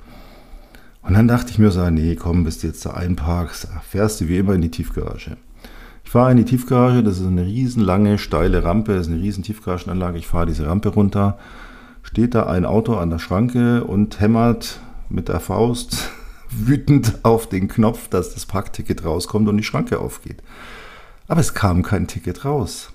Und 1.04 1.14
dann 1.14 1.28
dachte 1.28 1.52
ich 1.52 1.60
mir 1.60 1.70
so, 1.70 1.88
nee, 1.90 2.16
komm, 2.16 2.44
bis 2.44 2.60
du 2.60 2.68
jetzt 2.68 2.86
da 2.86 2.92
einparkst, 2.92 3.68
fährst 3.88 4.20
du 4.22 4.28
wie 4.28 4.38
immer 4.38 4.54
in 4.54 4.62
die 4.62 4.72
Tiefgarage. 4.72 5.38
Ich 6.08 6.12
fahre 6.12 6.32
in 6.32 6.38
die 6.38 6.46
Tiefgarage, 6.46 7.04
das 7.04 7.20
ist 7.20 7.28
eine 7.28 7.46
riesenlange, 7.46 8.18
steile 8.18 8.64
Rampe, 8.64 8.96
das 8.96 9.08
ist 9.08 9.12
eine 9.12 9.22
riesen 9.22 9.44
Tiefgaragenanlage. 9.44 10.18
Ich 10.18 10.26
fahre 10.26 10.46
diese 10.46 10.66
Rampe 10.66 10.88
runter, 10.88 11.38
steht 12.02 12.34
da 12.34 12.46
ein 12.46 12.64
Auto 12.64 12.96
an 12.96 13.10
der 13.10 13.20
Schranke 13.20 13.84
und 13.84 14.22
hämmert 14.22 14.80
mit 15.10 15.28
der 15.28 15.42
Faust 15.42 16.10
wütend 16.50 17.26
auf 17.26 17.50
den 17.50 17.68
Knopf, 17.68 18.08
dass 18.08 18.34
das 18.34 18.46
Parkticket 18.46 19.04
rauskommt 19.04 19.50
und 19.50 19.58
die 19.58 19.66
Schranke 19.66 20.00
aufgeht. 20.00 20.42
Aber 21.28 21.42
es 21.42 21.54
kam 21.54 21.84
kein 21.84 22.08
Ticket 22.08 22.46
raus. 22.46 22.94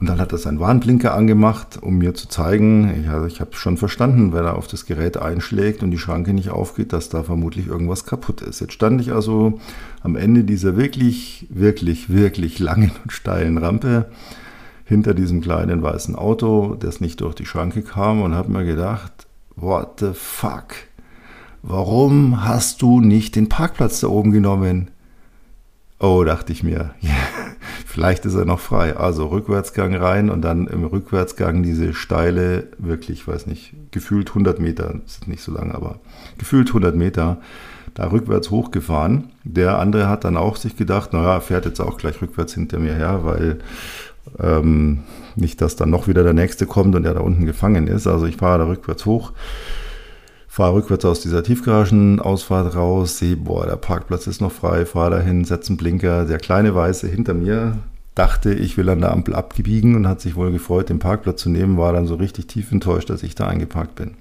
Und 0.00 0.08
dann 0.08 0.18
hat 0.18 0.32
er 0.32 0.38
seinen 0.38 0.60
Warnblinker 0.60 1.14
angemacht, 1.14 1.78
um 1.80 1.98
mir 1.98 2.14
zu 2.14 2.28
zeigen, 2.28 3.04
ja, 3.04 3.24
ich 3.26 3.40
habe 3.40 3.54
schon 3.54 3.76
verstanden, 3.76 4.32
wenn 4.32 4.44
er 4.44 4.58
auf 4.58 4.66
das 4.66 4.86
Gerät 4.86 5.16
einschlägt 5.16 5.82
und 5.82 5.92
die 5.92 5.98
Schranke 5.98 6.32
nicht 6.32 6.50
aufgeht, 6.50 6.92
dass 6.92 7.08
da 7.08 7.22
vermutlich 7.22 7.68
irgendwas 7.68 8.04
kaputt 8.04 8.42
ist. 8.42 8.60
Jetzt 8.60 8.72
stand 8.72 9.00
ich 9.00 9.12
also 9.12 9.60
am 10.02 10.16
Ende 10.16 10.42
dieser 10.44 10.76
wirklich, 10.76 11.46
wirklich, 11.48 12.10
wirklich 12.10 12.58
langen 12.58 12.90
und 13.02 13.12
steilen 13.12 13.56
Rampe 13.56 14.06
hinter 14.84 15.14
diesem 15.14 15.40
kleinen 15.40 15.82
weißen 15.82 16.16
Auto, 16.16 16.76
das 16.78 17.00
nicht 17.00 17.20
durch 17.20 17.34
die 17.34 17.46
Schranke 17.46 17.82
kam 17.82 18.20
und 18.20 18.34
habe 18.34 18.52
mir 18.52 18.64
gedacht, 18.64 19.26
what 19.56 20.00
the 20.00 20.10
fuck? 20.12 20.74
Warum 21.62 22.44
hast 22.44 22.82
du 22.82 23.00
nicht 23.00 23.36
den 23.36 23.48
Parkplatz 23.48 24.00
da 24.00 24.08
oben 24.08 24.32
genommen? 24.32 24.90
Oh, 25.98 26.24
dachte 26.24 26.52
ich 26.52 26.62
mir, 26.62 26.94
vielleicht 27.94 28.26
ist 28.26 28.34
er 28.34 28.44
noch 28.44 28.58
frei. 28.58 28.96
Also 28.96 29.28
Rückwärtsgang 29.28 29.94
rein 29.94 30.28
und 30.28 30.42
dann 30.42 30.66
im 30.66 30.84
Rückwärtsgang 30.84 31.62
diese 31.62 31.94
steile, 31.94 32.66
wirklich, 32.76 33.28
weiß 33.28 33.46
nicht, 33.46 33.72
gefühlt 33.92 34.30
100 34.30 34.58
Meter, 34.58 34.96
ist 35.06 35.28
nicht 35.28 35.42
so 35.42 35.52
lang, 35.52 35.70
aber 35.70 36.00
gefühlt 36.36 36.68
100 36.68 36.96
Meter, 36.96 37.38
da 37.94 38.10
rückwärts 38.10 38.50
hochgefahren. 38.50 39.30
Der 39.44 39.78
andere 39.78 40.08
hat 40.08 40.24
dann 40.24 40.36
auch 40.36 40.56
sich 40.56 40.76
gedacht, 40.76 41.12
naja, 41.12 41.38
fährt 41.38 41.66
jetzt 41.66 41.80
auch 41.80 41.96
gleich 41.96 42.20
rückwärts 42.20 42.54
hinter 42.54 42.80
mir 42.80 42.94
her, 42.94 43.20
weil 43.22 43.60
ähm, 44.40 45.04
nicht, 45.36 45.60
dass 45.60 45.76
dann 45.76 45.90
noch 45.90 46.08
wieder 46.08 46.24
der 46.24 46.32
Nächste 46.32 46.66
kommt 46.66 46.96
und 46.96 47.04
der 47.04 47.14
da 47.14 47.20
unten 47.20 47.46
gefangen 47.46 47.86
ist. 47.86 48.08
Also 48.08 48.26
ich 48.26 48.38
fahre 48.38 48.58
da 48.58 48.66
rückwärts 48.66 49.06
hoch 49.06 49.30
fahre 50.54 50.74
rückwärts 50.74 51.04
aus 51.04 51.20
dieser 51.20 51.42
Tiefgaragenausfahrt 51.42 52.76
raus, 52.76 53.18
sehe, 53.18 53.36
boah, 53.36 53.66
der 53.66 53.74
Parkplatz 53.74 54.28
ist 54.28 54.40
noch 54.40 54.52
frei, 54.52 54.86
fahre 54.86 55.16
dahin, 55.16 55.44
setze 55.44 55.70
einen 55.70 55.78
Blinker. 55.78 56.26
Der 56.26 56.38
kleine 56.38 56.76
Weiße 56.76 57.08
hinter 57.08 57.34
mir 57.34 57.78
dachte, 58.14 58.54
ich 58.54 58.76
will 58.76 58.88
an 58.88 59.00
der 59.00 59.10
Ampel 59.10 59.34
abbiegen 59.34 59.96
und 59.96 60.06
hat 60.06 60.20
sich 60.20 60.36
wohl 60.36 60.52
gefreut, 60.52 60.90
den 60.90 61.00
Parkplatz 61.00 61.42
zu 61.42 61.50
nehmen, 61.50 61.76
war 61.76 61.92
dann 61.92 62.06
so 62.06 62.14
richtig 62.14 62.46
tief 62.46 62.70
enttäuscht, 62.70 63.10
dass 63.10 63.24
ich 63.24 63.34
da 63.34 63.48
eingeparkt 63.48 63.96
bin. 63.96 64.12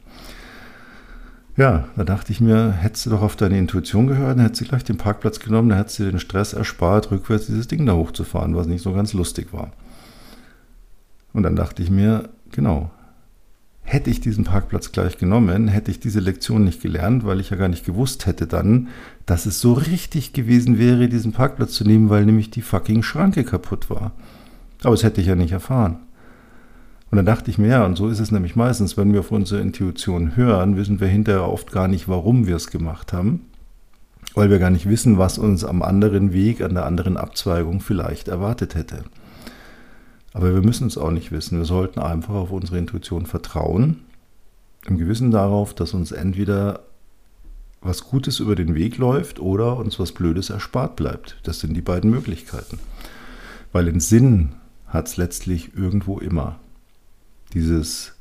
Ja, 1.55 1.87
da 1.95 2.03
dachte 2.03 2.31
ich 2.31 2.41
mir, 2.41 2.71
hättest 2.71 3.05
du 3.05 3.11
doch 3.11 3.21
auf 3.21 3.35
deine 3.35 3.59
Intuition 3.59 4.07
gehört, 4.07 4.39
dann 4.39 4.45
hättest 4.45 4.61
du 4.61 4.65
gleich 4.65 4.83
den 4.83 4.97
Parkplatz 4.97 5.39
genommen, 5.39 5.69
dann 5.69 5.77
hättest 5.77 5.99
du 5.99 6.05
den 6.05 6.19
Stress 6.19 6.53
erspart, 6.53 7.11
rückwärts 7.11 7.45
dieses 7.45 7.67
Ding 7.67 7.85
da 7.85 7.93
hochzufahren, 7.93 8.55
was 8.55 8.65
nicht 8.65 8.81
so 8.81 8.91
ganz 8.91 9.13
lustig 9.13 9.53
war. 9.53 9.69
Und 11.31 11.43
dann 11.43 11.55
dachte 11.55 11.83
ich 11.83 11.91
mir, 11.91 12.29
genau, 12.51 12.89
Hätte 13.83 14.09
ich 14.09 14.21
diesen 14.21 14.45
Parkplatz 14.45 14.91
gleich 14.91 15.17
genommen, 15.17 15.67
hätte 15.67 15.91
ich 15.91 15.99
diese 15.99 16.21
Lektion 16.21 16.63
nicht 16.63 16.81
gelernt, 16.81 17.25
weil 17.25 17.39
ich 17.39 17.49
ja 17.49 17.57
gar 17.57 17.67
nicht 17.67 17.85
gewusst 17.85 18.25
hätte 18.25 18.47
dann, 18.47 18.87
dass 19.25 19.45
es 19.45 19.59
so 19.59 19.73
richtig 19.73 20.33
gewesen 20.33 20.79
wäre, 20.79 21.09
diesen 21.09 21.33
Parkplatz 21.33 21.73
zu 21.73 21.83
nehmen, 21.83 22.09
weil 22.09 22.25
nämlich 22.25 22.49
die 22.49 22.61
fucking 22.61 23.03
Schranke 23.03 23.43
kaputt 23.43 23.89
war. 23.89 24.13
Aber 24.83 24.91
das 24.91 25.03
hätte 25.03 25.21
ich 25.21 25.27
ja 25.27 25.35
nicht 25.35 25.51
erfahren. 25.51 25.97
Und 27.11 27.17
dann 27.17 27.25
dachte 27.27 27.51
ich 27.51 27.59
mir, 27.59 27.67
ja, 27.67 27.85
und 27.85 27.95
so 27.95 28.07
ist 28.07 28.19
es 28.19 28.31
nämlich 28.31 28.55
meistens, 28.55 28.97
wenn 28.97 29.13
wir 29.13 29.19
auf 29.19 29.31
unsere 29.31 29.61
Intuition 29.61 30.35
hören, 30.35 30.77
wissen 30.77 30.99
wir 30.99 31.07
hinterher 31.07 31.47
oft 31.47 31.71
gar 31.71 31.87
nicht, 31.87 32.07
warum 32.07 32.47
wir 32.47 32.55
es 32.55 32.71
gemacht 32.71 33.13
haben, 33.13 33.41
weil 34.33 34.49
wir 34.49 34.57
gar 34.57 34.71
nicht 34.71 34.89
wissen, 34.89 35.19
was 35.19 35.37
uns 35.37 35.63
am 35.63 35.83
anderen 35.83 36.33
Weg, 36.33 36.61
an 36.61 36.73
der 36.73 36.87
anderen 36.87 37.17
Abzweigung 37.17 37.81
vielleicht 37.81 38.29
erwartet 38.29 38.73
hätte. 38.73 39.03
Aber 40.33 40.53
wir 40.53 40.61
müssen 40.61 40.87
es 40.87 40.97
auch 40.97 41.11
nicht 41.11 41.31
wissen. 41.31 41.59
Wir 41.59 41.65
sollten 41.65 41.99
einfach 41.99 42.33
auf 42.33 42.51
unsere 42.51 42.79
Intuition 42.79 43.25
vertrauen, 43.25 44.01
im 44.85 44.97
Gewissen 44.97 45.31
darauf, 45.31 45.73
dass 45.73 45.93
uns 45.93 46.11
entweder 46.11 46.81
was 47.81 48.05
Gutes 48.05 48.39
über 48.39 48.55
den 48.55 48.75
Weg 48.75 48.97
läuft 48.97 49.39
oder 49.39 49.77
uns 49.77 49.99
was 49.99 50.11
Blödes 50.11 50.49
erspart 50.49 50.95
bleibt. 50.95 51.37
Das 51.43 51.59
sind 51.59 51.73
die 51.73 51.81
beiden 51.81 52.09
Möglichkeiten. 52.09 52.79
Weil 53.71 53.85
den 53.85 53.99
Sinn 53.99 54.53
hat 54.87 55.07
es 55.07 55.17
letztlich 55.17 55.75
irgendwo 55.75 56.19
immer. 56.19 56.59
Dieses 57.53 58.13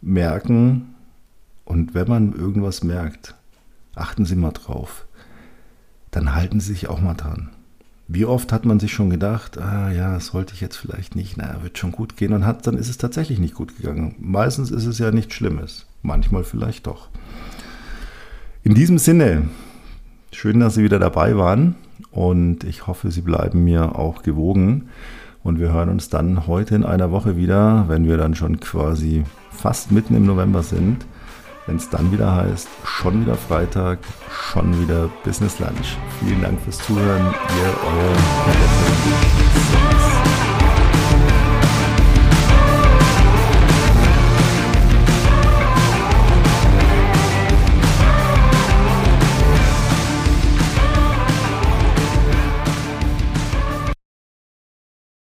Merken 0.00 0.94
und 1.64 1.94
wenn 1.94 2.08
man 2.08 2.32
irgendwas 2.32 2.82
merkt, 2.82 3.34
achten 3.94 4.24
Sie 4.24 4.36
mal 4.36 4.52
drauf, 4.52 5.06
dann 6.10 6.34
halten 6.34 6.60
Sie 6.60 6.72
sich 6.72 6.88
auch 6.88 7.00
mal 7.00 7.14
dran. 7.14 7.50
Wie 8.12 8.24
oft 8.24 8.52
hat 8.52 8.64
man 8.64 8.80
sich 8.80 8.92
schon 8.92 9.08
gedacht, 9.08 9.56
ah 9.56 9.92
ja, 9.92 10.14
das 10.14 10.26
sollte 10.26 10.52
ich 10.52 10.60
jetzt 10.60 10.74
vielleicht 10.74 11.14
nicht, 11.14 11.36
naja, 11.36 11.62
wird 11.62 11.78
schon 11.78 11.92
gut 11.92 12.16
gehen 12.16 12.32
und 12.32 12.44
hat, 12.44 12.66
dann 12.66 12.76
ist 12.76 12.88
es 12.88 12.98
tatsächlich 12.98 13.38
nicht 13.38 13.54
gut 13.54 13.76
gegangen. 13.76 14.16
Meistens 14.18 14.72
ist 14.72 14.84
es 14.84 14.98
ja 14.98 15.12
nichts 15.12 15.34
Schlimmes, 15.34 15.86
manchmal 16.02 16.42
vielleicht 16.42 16.88
doch. 16.88 17.08
In 18.64 18.74
diesem 18.74 18.98
Sinne, 18.98 19.48
schön, 20.32 20.58
dass 20.58 20.74
Sie 20.74 20.82
wieder 20.82 20.98
dabei 20.98 21.36
waren 21.36 21.76
und 22.10 22.64
ich 22.64 22.88
hoffe, 22.88 23.12
Sie 23.12 23.20
bleiben 23.20 23.62
mir 23.62 23.96
auch 23.96 24.22
gewogen 24.22 24.88
und 25.44 25.60
wir 25.60 25.72
hören 25.72 25.88
uns 25.88 26.08
dann 26.08 26.48
heute 26.48 26.74
in 26.74 26.84
einer 26.84 27.12
Woche 27.12 27.36
wieder, 27.36 27.84
wenn 27.86 28.08
wir 28.08 28.16
dann 28.16 28.34
schon 28.34 28.58
quasi 28.58 29.22
fast 29.52 29.92
mitten 29.92 30.16
im 30.16 30.26
November 30.26 30.64
sind 30.64 31.06
wenn 31.70 31.76
es 31.76 31.88
dann 31.88 32.10
wieder 32.10 32.34
heißt, 32.34 32.68
schon 32.82 33.22
wieder 33.22 33.36
Freitag, 33.36 34.00
schon 34.28 34.82
wieder 34.82 35.08
Business 35.22 35.60
Lunch. 35.60 35.96
Vielen 36.18 36.42
Dank 36.42 36.60
fürs 36.62 36.78
Zuhören. 36.78 37.22
Ihr, 37.22 37.74
euer 37.86 38.16